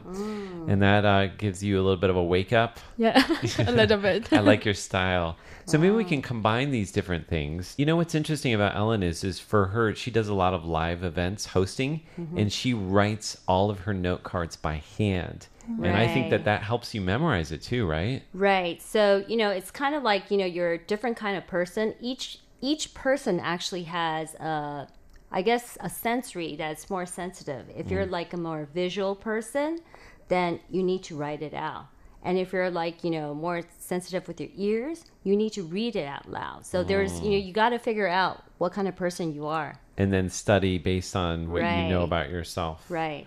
[0.68, 2.78] And that uh, gives you a little bit of a wake up.
[2.96, 3.22] yeah,
[3.58, 4.32] a little bit.
[4.32, 5.36] I like your style.
[5.64, 7.74] So maybe we can combine these different things.
[7.78, 10.64] You know what's interesting about Ellen is is for her she does a lot of
[10.64, 12.36] live events hosting Mhm.
[12.40, 15.46] and she writes all of her note cards by hand.
[15.66, 18.22] And I think that that helps you memorize it too, right?
[18.34, 18.80] Right.
[18.82, 21.94] So, you know, it's kind of like, you know, you're a different kind of person.
[22.00, 24.88] Each each person actually has a
[25.30, 27.64] I guess a sensory that's more sensitive.
[27.74, 28.10] If you're Mm.
[28.10, 29.80] like a more visual person,
[30.28, 31.86] then you need to write it out.
[32.22, 35.96] And if you're like, you know, more sensitive with your ears, you need to read
[35.96, 36.64] it out loud.
[36.66, 37.46] So there's, you know, Mm.
[37.46, 39.80] you got to figure out what kind of person you are.
[39.96, 42.84] And then study based on what you know about yourself.
[42.88, 43.26] Right.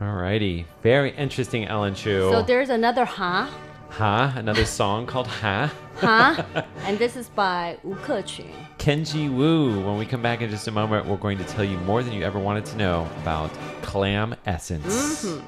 [0.00, 0.64] Alrighty.
[0.82, 2.30] Very interesting, Ellen Chu.
[2.30, 3.46] So there's another huh?
[3.90, 5.72] Ha, another song called Ha.
[5.96, 6.42] Huh?
[6.86, 8.46] and this is by Wu Kechun.
[8.78, 9.80] Kenji Wu.
[9.80, 12.12] When we come back in just a moment, we're going to tell you more than
[12.12, 13.50] you ever wanted to know about
[13.82, 15.40] clam essence.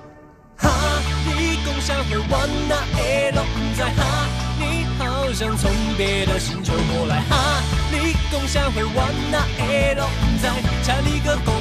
[1.26, 4.26] 你共享会玩那 A 都不在哈，
[4.58, 10.50] 你好像从别的星球过来哈，你共享会玩那 A 都不在，
[10.82, 11.54] 查理个疯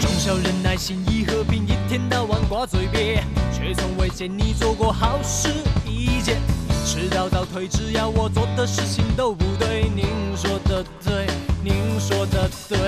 [0.00, 5.48] 中小人耐心一和平一天到晚挂嘴边却从未见你做过好事
[5.86, 6.36] 一件
[6.84, 11.26] 迟到到退只要我做的事情都不对您说的对。
[11.62, 12.78] 您说的对。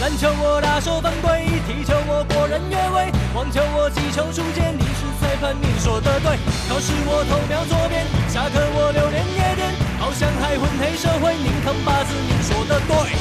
[0.00, 6.38] 篮球我大手犯规踢球我果然越位网球我击球出界你是裁判，您说的对。
[6.70, 11.36] 考试我偷瞄左边，下课我留恋夜店，好像还混黑社会。
[11.36, 13.12] 您扛把子，您说的对，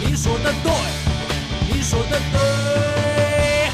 [0.00, 0.72] 您说的对。
[1.68, 3.68] 你说的对，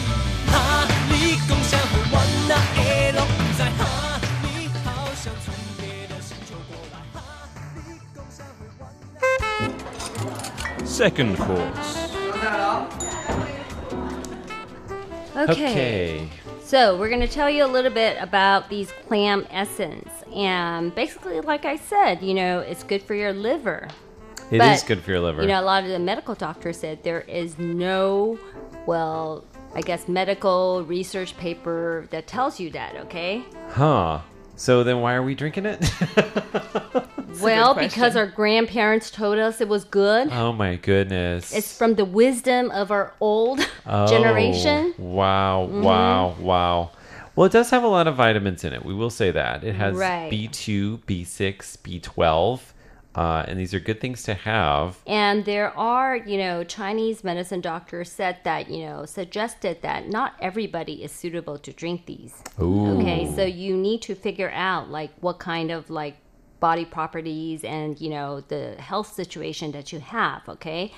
[0.50, 7.22] 哈，你共享会玩那 A 都不在哈，你好像从别的星球过来哈，
[7.86, 8.90] 你共享会玩。
[10.84, 11.94] Second course.
[15.36, 16.26] Okay.
[16.72, 21.38] So we're going to tell you a little bit about these clam essence, and basically,
[21.42, 23.88] like I said, you know, it's good for your liver.
[24.50, 25.42] It is is good for your liver.
[25.42, 28.38] You know, a lot of the medical doctors said there is no,
[28.86, 32.96] well, I guess medical research paper that tells you that.
[33.02, 33.44] Okay.
[33.68, 34.22] Huh.
[34.56, 35.78] So then why are we drinking it?
[37.40, 40.28] well, because our grandparents told us it was good.
[40.32, 41.54] oh my goodness.
[41.54, 44.94] It's from the wisdom of our old Oh, generation.
[44.98, 45.82] Wow, Mhm.
[45.82, 46.90] wow, wow.
[47.34, 48.84] Well, it does have a lot of vitamins in it.
[48.84, 49.64] We will say that.
[49.64, 50.30] It has Right.
[50.30, 52.74] B2, B6, B12,
[53.14, 54.98] uh, and these are good things to have.
[55.06, 60.34] And there are, you know, Chinese medicine doctors said that, you know, suggested that not
[60.40, 62.42] everybody is suitable to drink these.
[62.60, 62.98] Ooh.
[63.00, 66.16] Okay, so you need to figure out like what kind of like
[66.62, 70.92] body properties and, you know, the health situation that you have, okay?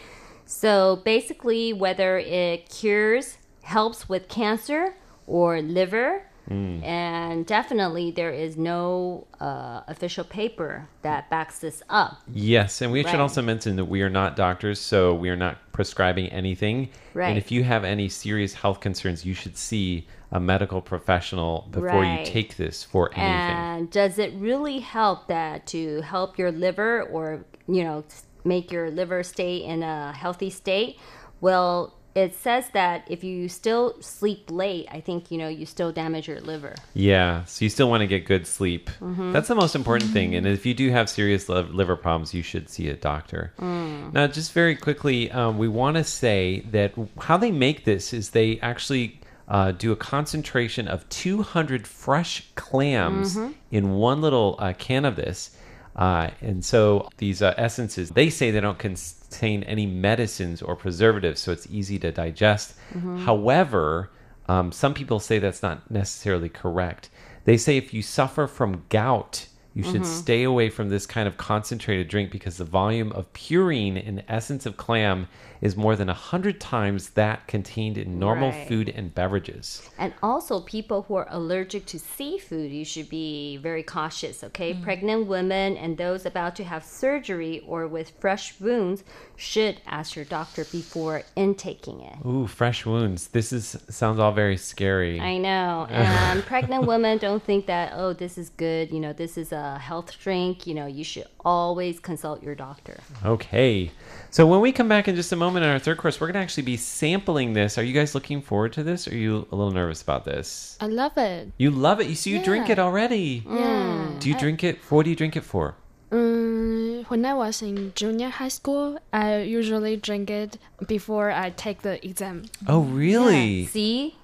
[0.44, 4.94] So basically whether it cures, helps with cancer
[5.26, 6.82] or liver, Mm.
[6.84, 12.18] and definitely there is no uh, official paper that backs this up.
[12.32, 15.56] Yes, and we should also mention that we are not doctors, so we are not
[15.72, 16.90] prescribing anything.
[17.14, 17.28] Right.
[17.30, 22.00] And if you have any serious health concerns, you should see a medical professional before
[22.02, 22.20] Right.
[22.20, 23.56] you take this for anything.
[23.56, 28.04] And does it really help that to help your liver or, you know,
[28.44, 30.98] make your liver stay in a healthy state?
[31.40, 35.90] Well, it says that if you still sleep late, I think, you know, you still
[35.92, 36.74] damage your liver.
[36.94, 38.88] Yeah, so you still want to get good sleep.
[39.00, 39.32] Mhm.
[39.32, 40.34] That's the most important thing.
[40.34, 43.52] And if you do have serious liver problems, you should see a doctor.
[43.60, 44.12] Mm.
[44.12, 46.92] Now, just very quickly, um, we want to say that
[47.22, 53.36] how they make this is they actually uh, do a concentration of 200 fresh clams
[53.36, 53.52] Mhm.
[53.70, 55.50] in one little uh, can of this.
[55.96, 61.40] Uh, and so these uh, essences, they say they don't contain any medicines or preservatives,
[61.40, 62.74] so it's easy to digest.
[62.92, 63.20] Mhm.
[63.24, 64.10] However,
[64.48, 67.10] um, some people say that's not necessarily correct.
[67.44, 70.06] They say if you suffer from gout, you should Mhm.
[70.06, 74.32] stay away from this kind of concentrated drink because the volume of purine in the
[74.32, 75.26] essence of clam
[75.60, 78.68] is more than 100 times that contained in normal Right.
[78.68, 79.82] food and beverages.
[79.98, 84.74] And also, people who are allergic to seafood, you should be very cautious, okay?
[84.74, 89.04] Pregnant women and those about to have surgery or with fresh wounds
[89.36, 92.16] should ask your doctor before intaking it.
[92.26, 93.28] Ooh, fresh wounds.
[93.28, 95.18] This is sounds all very scary.
[95.20, 95.86] I know.
[96.34, 99.63] And pregnant women don't think that, oh, this is good, you know, this is a
[99.78, 100.66] health drink.
[100.66, 102.98] You know, you should always consult your doctor.
[103.24, 103.90] Okay.
[104.30, 106.34] So when we come back in just a moment in our third course, we're going
[106.34, 107.78] to actually be sampling this.
[107.78, 109.06] Are you guys looking forward to this?
[109.08, 110.76] Or are you a little nervous about this?
[110.80, 111.52] I love it.
[111.58, 112.06] You love it.
[112.08, 113.44] You see, you drink it already.
[113.48, 114.10] Yeah.
[114.18, 114.82] Do you drink it?
[114.82, 115.76] For, What do you drink it for?
[116.12, 121.82] Um, when I was in junior high school, I usually drink it before I take
[121.82, 122.44] the exam.
[122.68, 123.66] Oh, really?
[123.66, 124.16] See?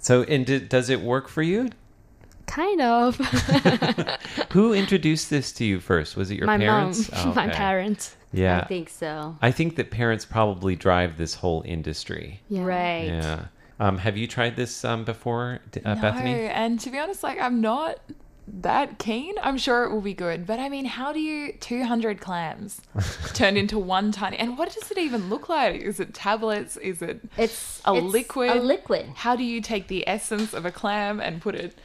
[0.00, 1.70] So, and d- does it work for you?
[2.48, 3.16] Kind of.
[4.52, 6.16] Who introduced this to you first?
[6.16, 6.66] Was it your My mom.
[6.66, 7.10] parents?
[7.14, 8.16] Oh, My parents.
[8.32, 8.60] Yeah.
[8.60, 9.36] I think so.
[9.40, 12.40] I think that parents probably drive this whole industry.
[12.48, 12.64] Yeah.
[12.64, 13.06] Right.
[13.06, 13.44] Yeah.
[13.80, 16.46] Um, have you tried this um, before, D- uh, no, Bethany?
[16.46, 17.98] and to be honest, like I'm not
[18.48, 19.34] that keen.
[19.42, 22.80] I'm sure it will be good, but I mean, how do you 200 clams
[23.34, 24.36] turned into one tiny?
[24.38, 25.80] And what does it even look like?
[25.80, 26.76] Is it tablets?
[26.78, 28.50] Is it it's a it's liquid?
[28.50, 29.06] a liquid.
[29.16, 31.78] How do you take the essence of a clam and put it?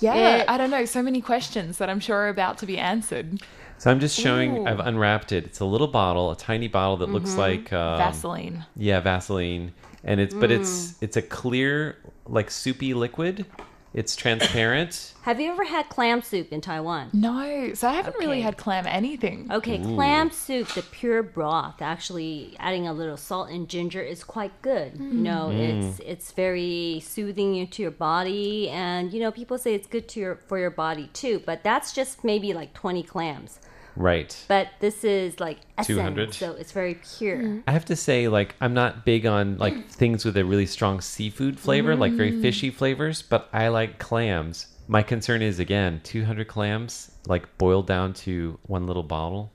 [0.00, 0.84] Yeah, It- I don't know.
[0.84, 3.40] So many questions that I'm sure are about to be answered.
[3.78, 4.58] So I'm just showing.
[4.58, 4.66] Ooh.
[4.66, 5.44] I've unwrapped it.
[5.44, 7.38] It's a little bottle, a tiny bottle that looks Mhm.
[7.38, 8.66] like um, Vaseline.
[8.76, 9.72] Yeah, Vaseline,
[10.04, 10.94] and it's but it's Mm.
[11.02, 11.96] it's a clear,
[12.26, 13.46] like soupy liquid.
[13.92, 15.14] It's transparent.
[15.22, 17.10] Have you ever had clam soup in Taiwan?
[17.12, 19.48] No, so I haven't really had clam anything.
[19.50, 19.94] Okay, Ooh.
[19.96, 24.92] clam soup, the pure broth, actually adding a little salt and ginger is quite good.
[24.96, 25.88] You know, Mm.
[25.88, 30.20] it's it's very soothing into your body, and you know, people say it's good to
[30.20, 31.42] your for your body too.
[31.44, 33.58] But that's just maybe like twenty clams.
[34.00, 34.34] Right.
[34.48, 36.34] But this is like essence, 200?
[36.34, 37.62] so it's very pure.
[37.66, 41.00] I have to say, like, I'm not big on like things with a really strong
[41.02, 42.40] seafood flavor, like very Mm.
[42.40, 44.68] fishy flavors, but I like clams.
[44.88, 49.52] My concern is again, 200 clams, like boiled down to one little bottle.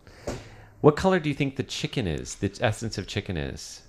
[0.82, 2.36] What color do you think the chicken is?
[2.36, 3.82] The essence of chicken is?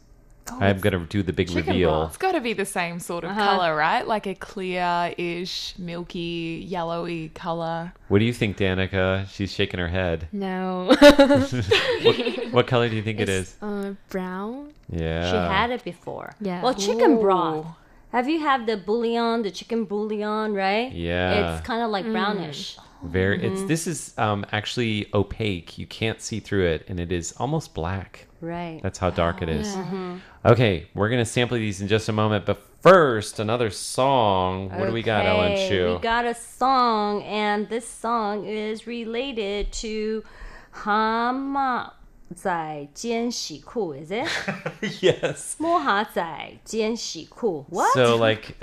[0.51, 1.91] Oh, I'm gonna do the big reveal.
[1.91, 2.09] broth.
[2.11, 3.45] It's got to be the same sort of Uh-huh.
[3.45, 4.07] color, right?
[4.07, 7.93] Like a clear-ish, milky, yellowy color.
[8.09, 9.29] What do you think, Danica?
[9.29, 10.29] She's shaking her head.
[10.33, 10.95] No.
[12.03, 12.17] what,
[12.53, 13.57] what color do you think it It's.
[13.63, 14.73] Uh, brown.
[14.91, 15.31] Yeah.
[15.31, 16.35] She had it before.
[16.41, 16.63] Yeah.
[16.63, 17.21] Well, chicken Ooh.
[17.21, 17.67] broth.
[18.13, 20.93] Have you had the bouillon, the chicken bouillon, right?
[20.93, 21.57] Yeah.
[21.57, 22.13] It's kind of like Mm.
[23.06, 23.14] brownish.
[23.14, 23.44] Very.
[23.44, 23.68] It's Mhm.
[23.68, 25.78] this is um, actually opaque.
[25.78, 28.28] You can't see through it, and it is almost black.
[28.42, 28.80] Right.
[28.84, 29.68] That's how dark it is.
[29.76, 30.20] Mhm.
[30.46, 34.70] Okay, we're gonna sample these in just a moment, but first, another song.
[34.78, 35.94] What do we got, Ellen Okay, Shu?
[35.96, 40.24] We got a song, and this song is related to
[40.86, 41.94] Hama
[42.36, 44.26] 仔兼喜裤, is it?
[45.02, 45.56] yes.
[45.60, 47.66] 摸蛤仔兼喜裤.
[47.70, 47.94] What?
[47.94, 48.56] So like, d-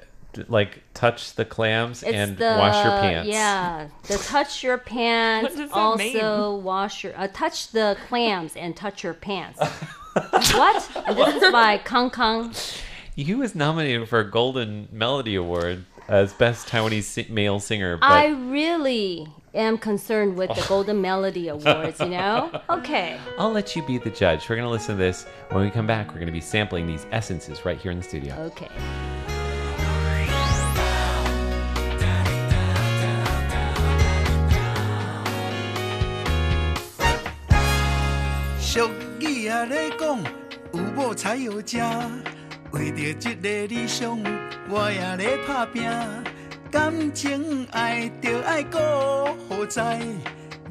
[0.48, 3.30] like touch the clams It's and the, wash your pants.
[3.30, 5.44] Yeah, the touch your pants.
[5.44, 9.60] What does that also wash your uh, touch the clams and touch your pants.
[10.14, 10.98] what?
[11.08, 12.54] And this is by Kang Kang.
[13.16, 17.98] He was nominated for a Golden Melody Award as best Taiwanese si- male singer.
[17.98, 22.00] But I really am concerned with the Golden Melody Awards.
[22.00, 22.62] You know?
[22.70, 23.20] Okay.
[23.38, 24.50] I'll let you be the judge.
[24.50, 25.26] We're gonna listen to this.
[25.50, 28.36] When we come back, we're gonna be sampling these essences right here in the studio.
[28.36, 28.70] Okay.
[38.74, 40.18] 俗语啊咧讲，
[40.74, 42.10] 有某才有家。
[42.72, 44.18] 为着这个理想，
[44.68, 45.84] 我也咧打拼。
[46.72, 48.80] 感情爱着爱顾
[49.48, 50.00] 好在，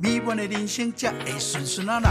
[0.02, 2.10] 美满的人生才会顺顺啊来。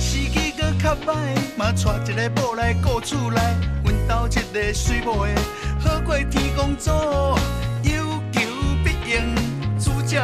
[0.00, 1.14] 时机搁较歹，
[1.54, 3.42] 嘛带一个某来顾厝内，
[3.84, 5.34] 阮兜一个水某的，
[5.78, 7.63] 好过天公祖，有求必应，主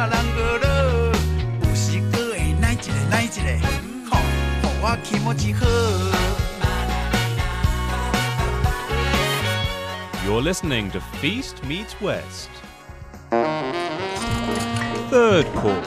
[0.00, 1.12] 学乐，
[1.62, 3.42] 有时搁会来一个来一个，
[4.10, 4.16] 吼，
[4.62, 5.66] 互我气毛一好。
[10.26, 12.50] You're listening to Feast Meets West.
[15.10, 15.84] Third course.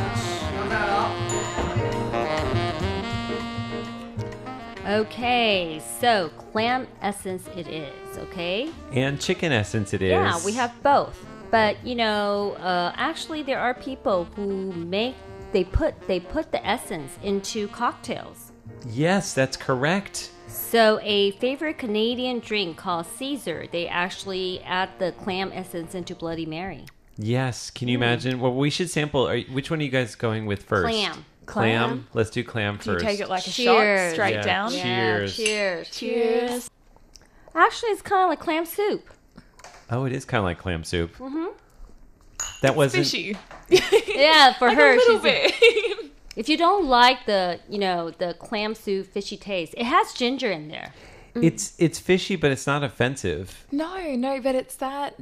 [4.88, 8.70] Okay, so clam essence it is, okay?
[8.94, 10.12] And chicken essence it is.
[10.12, 11.16] Yeah, we have both.
[11.51, 15.15] But you know, uh, actually, there are people who make
[15.53, 18.53] they put they put the essence into cocktails.
[18.91, 20.31] Yes, that's correct.
[20.49, 26.47] So a favorite Canadian drink called Caesar, they actually add the clam essence into Bloody
[26.47, 26.85] Mary.
[27.17, 27.71] Yes.
[27.71, 28.41] Can you imagine?
[28.41, 29.29] Well, we should sample.
[29.29, 30.89] Are, which one are you guys going with first?
[30.89, 31.25] Clam.
[31.47, 31.89] Clam.
[31.89, 32.07] Clam.
[32.15, 33.05] Let's do clam Do you first.
[33.05, 34.11] take it like a Cheers.
[34.11, 34.71] shot straight Yeah, down?
[34.71, 35.37] cheers.
[35.37, 35.91] cheers.
[35.91, 36.71] Cheers.
[37.55, 39.09] Actually, it's kind of like clam soup.
[39.91, 41.15] Oh, it is kind of like clam soup.
[41.17, 41.47] hmm
[42.63, 43.05] That wasn't.
[43.07, 43.37] Fishy.
[44.09, 45.55] Yeah, for Like a her, little she's bit.
[46.37, 50.51] if you don't like the, you know, the clam soup fishy taste, it has ginger
[50.51, 50.93] in there.
[51.37, 53.67] It's it's fishy, but it's not offensive.
[53.73, 55.19] No, no, but it's that.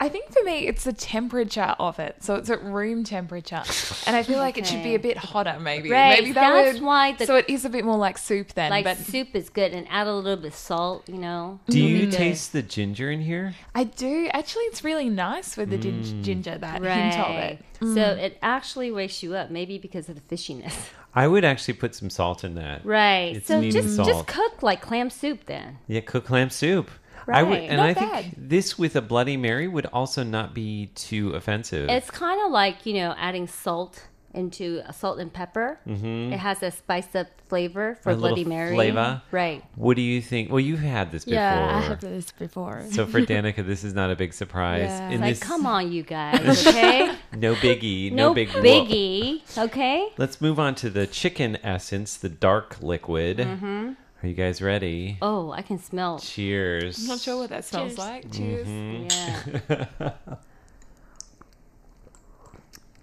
[0.00, 2.16] I think for me, it's the temperature of it.
[2.22, 3.62] So it's at room temperature,
[4.06, 5.58] and I feel like it should be a bit hotter.
[5.60, 8.18] Maybe, Right, maybe that that's would, why the- so it is a bit more like
[8.18, 8.70] soup then.
[8.70, 11.08] Like but soup is good, and add a little bit of salt.
[11.08, 11.60] You know.
[11.68, 12.12] Do you good.
[12.12, 13.54] taste the ginger in here?
[13.74, 14.64] I do actually.
[14.64, 16.22] It's really nice with the Mm.
[16.22, 16.58] ginger.
[16.58, 17.12] That Right.
[17.14, 17.58] hint of it.
[17.80, 18.18] So Mm.
[18.18, 20.74] it actually wakes you up, maybe because of the fishiness.
[21.14, 22.84] I would actually put some salt in that.
[22.84, 23.36] Right.
[23.36, 24.08] It's so just salt.
[24.08, 25.78] just cook like clam soup then.
[25.86, 26.90] Yeah, cook clam soup.
[27.32, 30.90] I would, and Not I think this with a Bloody Mary would also not be
[30.94, 31.88] too offensive.
[31.88, 35.78] It's kind of like you know adding salt into a salt and pepper.
[35.86, 36.32] Mhm.
[36.32, 38.74] It has a spiced up flavor for A Bloody Mary.
[38.74, 39.22] flavor.
[39.30, 39.62] Right.
[39.76, 40.50] What do you think?
[40.50, 41.36] Well, you've had this before.
[41.36, 42.82] Yeah, I have this before.
[42.90, 44.88] So for Danica, this is not a big surprise.
[44.90, 45.10] Yeah.
[45.10, 47.14] In like, this, come on, you guys, okay?
[47.36, 48.64] no biggie, no, no big whoop.
[48.64, 50.08] biggie, okay?
[50.18, 53.38] Let's move on to the chicken essence, the dark liquid.
[53.38, 53.94] Mhm.
[54.24, 55.18] Are you guys ready?
[55.20, 56.18] Oh, I can smell.
[56.18, 56.98] Cheers.
[57.02, 57.98] I'm not sure what that smells Cheers.
[57.98, 58.32] like.
[58.32, 58.66] Cheers.
[58.66, 59.68] Mhm.
[60.00, 60.12] Yeah.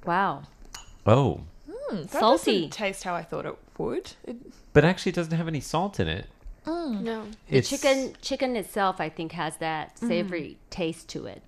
[0.03, 0.41] Wow.
[1.05, 2.53] oh, Mm, that Salty.
[2.53, 4.13] doesn't taste how I thought it would.
[4.23, 4.35] It,
[4.73, 6.25] but actually, it doesn't have any salt in it.
[6.65, 7.01] mm.
[7.01, 7.25] No.
[7.49, 11.43] The chicken chicken itself, I think, has that savory taste to it.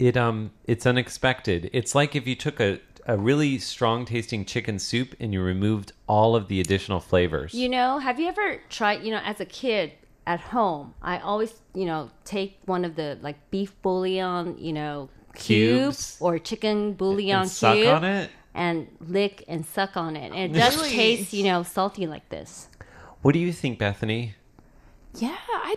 [0.00, 1.70] It um, it's unexpected.
[1.72, 5.92] It's like if you took a a really strong tasting chicken soup and you removed
[6.06, 7.52] all of the additional flavors.
[7.54, 9.92] You know, have you ever tried, you know, as a kid
[10.26, 15.08] at home, I always, you know, take one of the like beef bouillon, you know,
[15.34, 16.16] Cubes.
[16.16, 18.30] cube or chicken bouillon And suck cube on it?
[18.54, 20.32] and lick and suck on it.
[20.32, 22.68] And it does taste, you know, salty like this.
[23.22, 24.34] What do you think, Bethany?
[25.16, 25.76] yeah, I.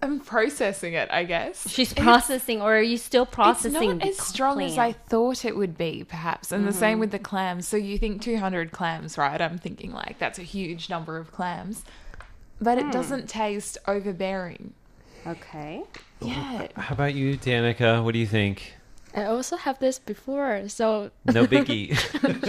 [0.00, 1.08] I'm processing it.
[1.10, 3.74] I guess She's It's- processing, or are you still processing?
[3.74, 4.78] It's not the as strong as?
[4.78, 6.52] I thought it would be, perhaps.
[6.52, 7.00] And the same Mhm.
[7.00, 7.66] with the clams.
[7.66, 9.40] So you think 200 clams, right?
[9.40, 11.84] I'm thinking like that's a huge number of clams,
[12.60, 12.88] but Hmm.
[12.88, 14.72] it doesn't taste overbearing.
[15.26, 15.82] Okay.
[16.20, 16.68] Yeah.
[16.76, 18.02] How about you, Danica?
[18.04, 18.74] What do you think?
[19.14, 21.96] I also have this before, so No biggie.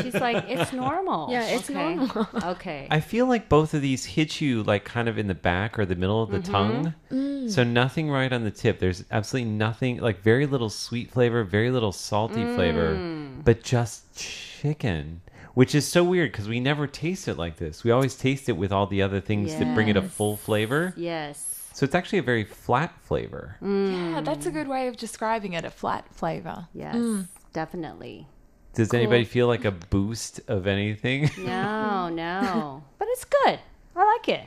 [0.01, 1.31] She's like, it's normal.
[1.31, 1.95] Yeah, it's Okay.
[1.95, 2.27] normal.
[2.43, 2.87] Okay.
[2.91, 5.85] I feel like both of these hit you like kind of in the back or
[5.85, 6.51] the middle of the Mhm.
[6.51, 6.93] tongue.
[7.11, 7.49] Mm.
[7.49, 8.79] So nothing right on the tip.
[8.79, 13.43] There's absolutely nothing like very little sweet flavor, very little salty flavor, Mm.
[13.43, 15.21] but just chicken.
[15.55, 17.83] Which is so weird because we never taste it like this.
[17.83, 20.93] We always taste it with all the other things that bring it a full flavor.
[20.95, 21.48] yes.
[21.79, 23.55] So it's actually a very flat flavor.
[23.61, 25.63] Yeah, that's a good way of describing it.
[25.63, 26.67] A flat flavor.
[26.73, 27.27] Yes, Mm.
[27.53, 28.27] definitely.
[28.73, 28.99] Does Cool.
[28.99, 31.29] anybody feel like a boost of anything?
[31.37, 32.83] No, no.
[32.99, 33.59] but it's good.
[33.95, 34.45] I like it.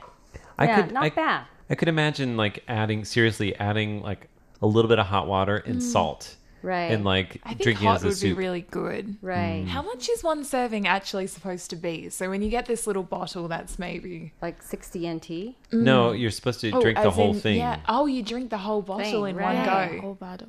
[0.59, 1.45] I yeah, could- not I- bad.
[1.71, 4.29] I could imagine like adding seriously adding like
[4.61, 5.81] a little bit of hot water and Mm.
[5.81, 6.35] salt.
[6.63, 6.91] Right.
[6.91, 9.17] And like I think drinking hot as a would be really good.
[9.21, 9.63] Right.
[9.65, 9.67] Mm.
[9.67, 12.09] How much is one serving actually supposed to be?
[12.09, 15.21] So when you get this little bottle, that's maybe Like 60 NT?
[15.29, 15.55] Mm.
[15.71, 17.57] No, oh, you're supposed to Oh, drink the as whole in- thing.
[17.57, 17.79] Yeah.
[17.87, 19.67] Oh, you drink the whole bottle Thing, in right.
[19.67, 20.01] one go.
[20.01, 20.47] whole bottle.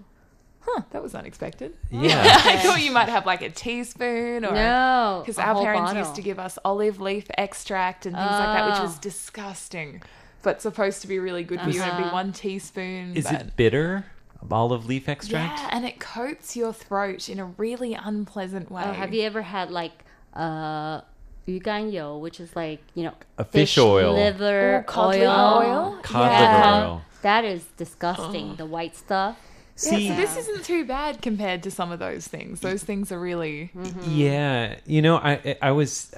[0.61, 1.75] Huh, that was unexpected.
[1.91, 2.23] Yeah.
[2.45, 5.91] I thought you might have like a teaspoon or No, because a our whole parents
[5.91, 5.99] bottle.
[6.05, 9.01] used to give us olive leaf extract and things like that, which was Oh.
[9.03, 10.01] disgusting,
[10.43, 11.73] but supposed to be really good for uh-huh.
[11.75, 11.83] you.
[11.83, 12.15] And it'd be Uh-huh.
[12.15, 13.15] one teaspoon.
[13.17, 14.07] Is but- it bitter?
[14.51, 15.61] olive leaf extract.
[15.61, 18.85] Yeah, and it coats your throat in a really unpleasant oh, way.
[18.87, 21.01] Oh, have you ever had like uh
[21.47, 25.99] yuganyo, which is like you know a fish, fish oil, liver Ooh, oil, oil?
[26.03, 26.41] cod yeah.
[26.41, 27.03] liver oil?
[27.23, 28.53] That is disgusting.
[28.53, 28.57] Oh.
[28.57, 29.39] The white stuff.
[29.77, 32.61] See, yeah, so this isn't too bad compared to some of those things.
[32.61, 34.11] Those things are really mm-hmm.
[34.11, 36.15] Yeah, you know, I I was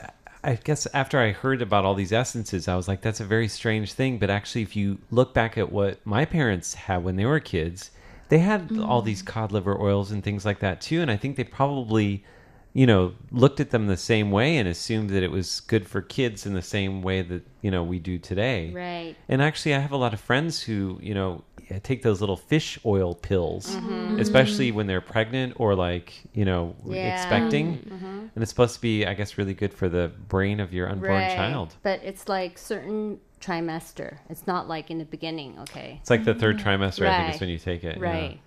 [0.46, 3.48] I guess after I heard about all these essences, I was like, that's a very
[3.48, 4.18] strange thing.
[4.18, 7.90] But actually, if you look back at what my parents had when they were kids,
[8.28, 11.00] they had all these cod liver oils and things like that too.
[11.02, 12.24] And I think they probably,
[12.72, 16.02] you know, looked at them the same way and assumed that it was good for
[16.02, 18.70] kids in the same way that you know we do today.
[18.72, 19.16] Right.
[19.28, 21.44] And actually, I have a lot of friends who, you know,
[21.82, 24.20] take those little fish oil pills, Mhm.
[24.20, 27.12] especially when they're pregnant or like, you know, Yeah.
[27.12, 27.78] expecting.
[27.78, 28.30] Mhm.
[28.34, 31.12] And it's supposed to be, I guess, really good for the brain of your unborn
[31.12, 31.34] Right.
[31.34, 31.74] child.
[31.82, 34.18] But it's like certain trimester.
[34.28, 35.98] It's not like in the beginning, okay?
[36.00, 37.96] It's like the third trimester, I think, is when you take it.
[37.98, 38.02] yeah.
[38.02, 38.40] Right.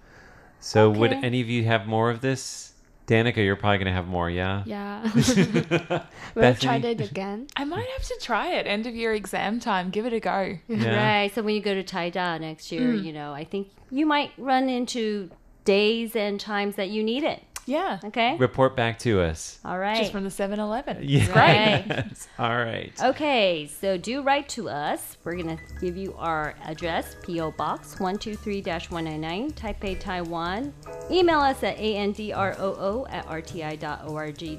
[0.60, 2.74] So, would any of you have more of this,
[3.08, 4.64] Danica, you're probably gonna have more, yeah.
[4.66, 5.04] Yeah.
[6.36, 6.94] we'll try Bethany?
[6.96, 7.48] that again.
[7.56, 8.68] I might have to try it.
[8.68, 9.90] End of year exam time.
[9.90, 10.58] Give it a go.
[10.68, 11.20] Yeah.
[11.22, 11.34] Right.
[11.34, 13.04] So when you go to Taida next year, Mm.
[13.06, 15.32] you know, I think you might run into
[15.66, 17.42] days and times that you need it.
[17.70, 18.00] Yeah.
[18.04, 18.36] Okay.
[18.38, 19.60] Report back to us.
[19.64, 19.98] All right.
[19.98, 20.98] Just from the 7 Eleven.
[21.10, 21.30] Yes.
[21.30, 22.28] Right.
[22.40, 22.92] All right.
[23.02, 25.18] Okay, so do write to us.
[25.24, 27.52] We're going to give you our address P.O.
[27.52, 30.74] Box 123 199, Taipei, Taiwan.
[31.12, 34.50] Email us at andrew at rti.org.tw.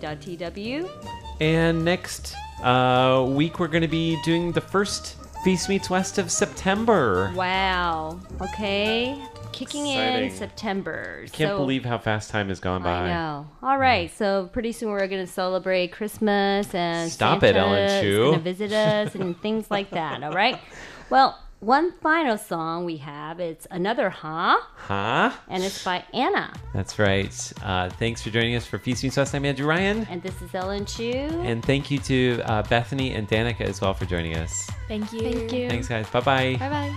[1.41, 6.31] And next uh, week, we're going to be doing the first Feast Meets West of
[6.31, 7.33] September.
[7.35, 8.21] Wow.
[8.43, 9.19] Okay.
[9.53, 10.31] Kicking in Exciting.
[10.35, 11.25] September.
[11.33, 13.05] Can't so, believe how fast time has gone by.
[13.05, 13.49] I know.
[13.63, 14.15] All right.
[14.15, 18.17] So pretty soon we're going to celebrate Christmas and Stop it, Santa Ellen Chu.
[18.19, 20.23] going to visit us and things like that.
[20.23, 20.59] All right.
[21.11, 25.32] Well, one final song we have it's another huh, Huh?
[25.48, 26.54] and it's by Anna.
[26.74, 27.34] That's right.
[27.64, 29.34] Uh, thanks for joining us for Feast Meets West.
[29.34, 30.06] I'm Andrew Ryan.
[30.12, 31.28] And this is Ellen Chu.
[31.44, 34.70] And thank you to uh, Bethany and Danica as well for joining us.
[34.88, 35.22] Thank you.
[35.22, 35.70] Thank you.
[35.70, 36.08] Thanks, guys.
[36.10, 36.58] Bye bye.
[36.60, 36.92] Bye bye.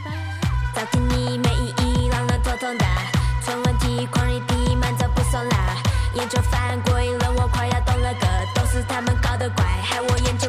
[0.74, 2.84] 早听你没意义，让人头痛的。
[3.42, 5.76] 纯问题，狂热地慢走不送啦。
[6.14, 10.48] 研究犯规了，我快要懂了个，都是他们搞得怪，害我眼球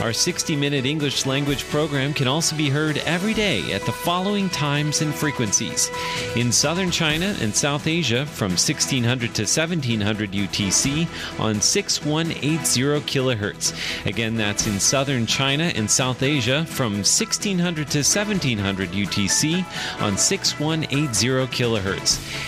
[0.00, 4.48] Our 60 minute English language program can also be heard every day at the following
[4.50, 5.90] times and frequencies.
[6.36, 14.06] In southern China and South Asia from 1600 to 1700 UTC on 6180 kilohertz.
[14.06, 19.64] Again, that's in southern China and South Asia from 1600 to 1700 UTC
[20.00, 22.47] on 6180 kilohertz.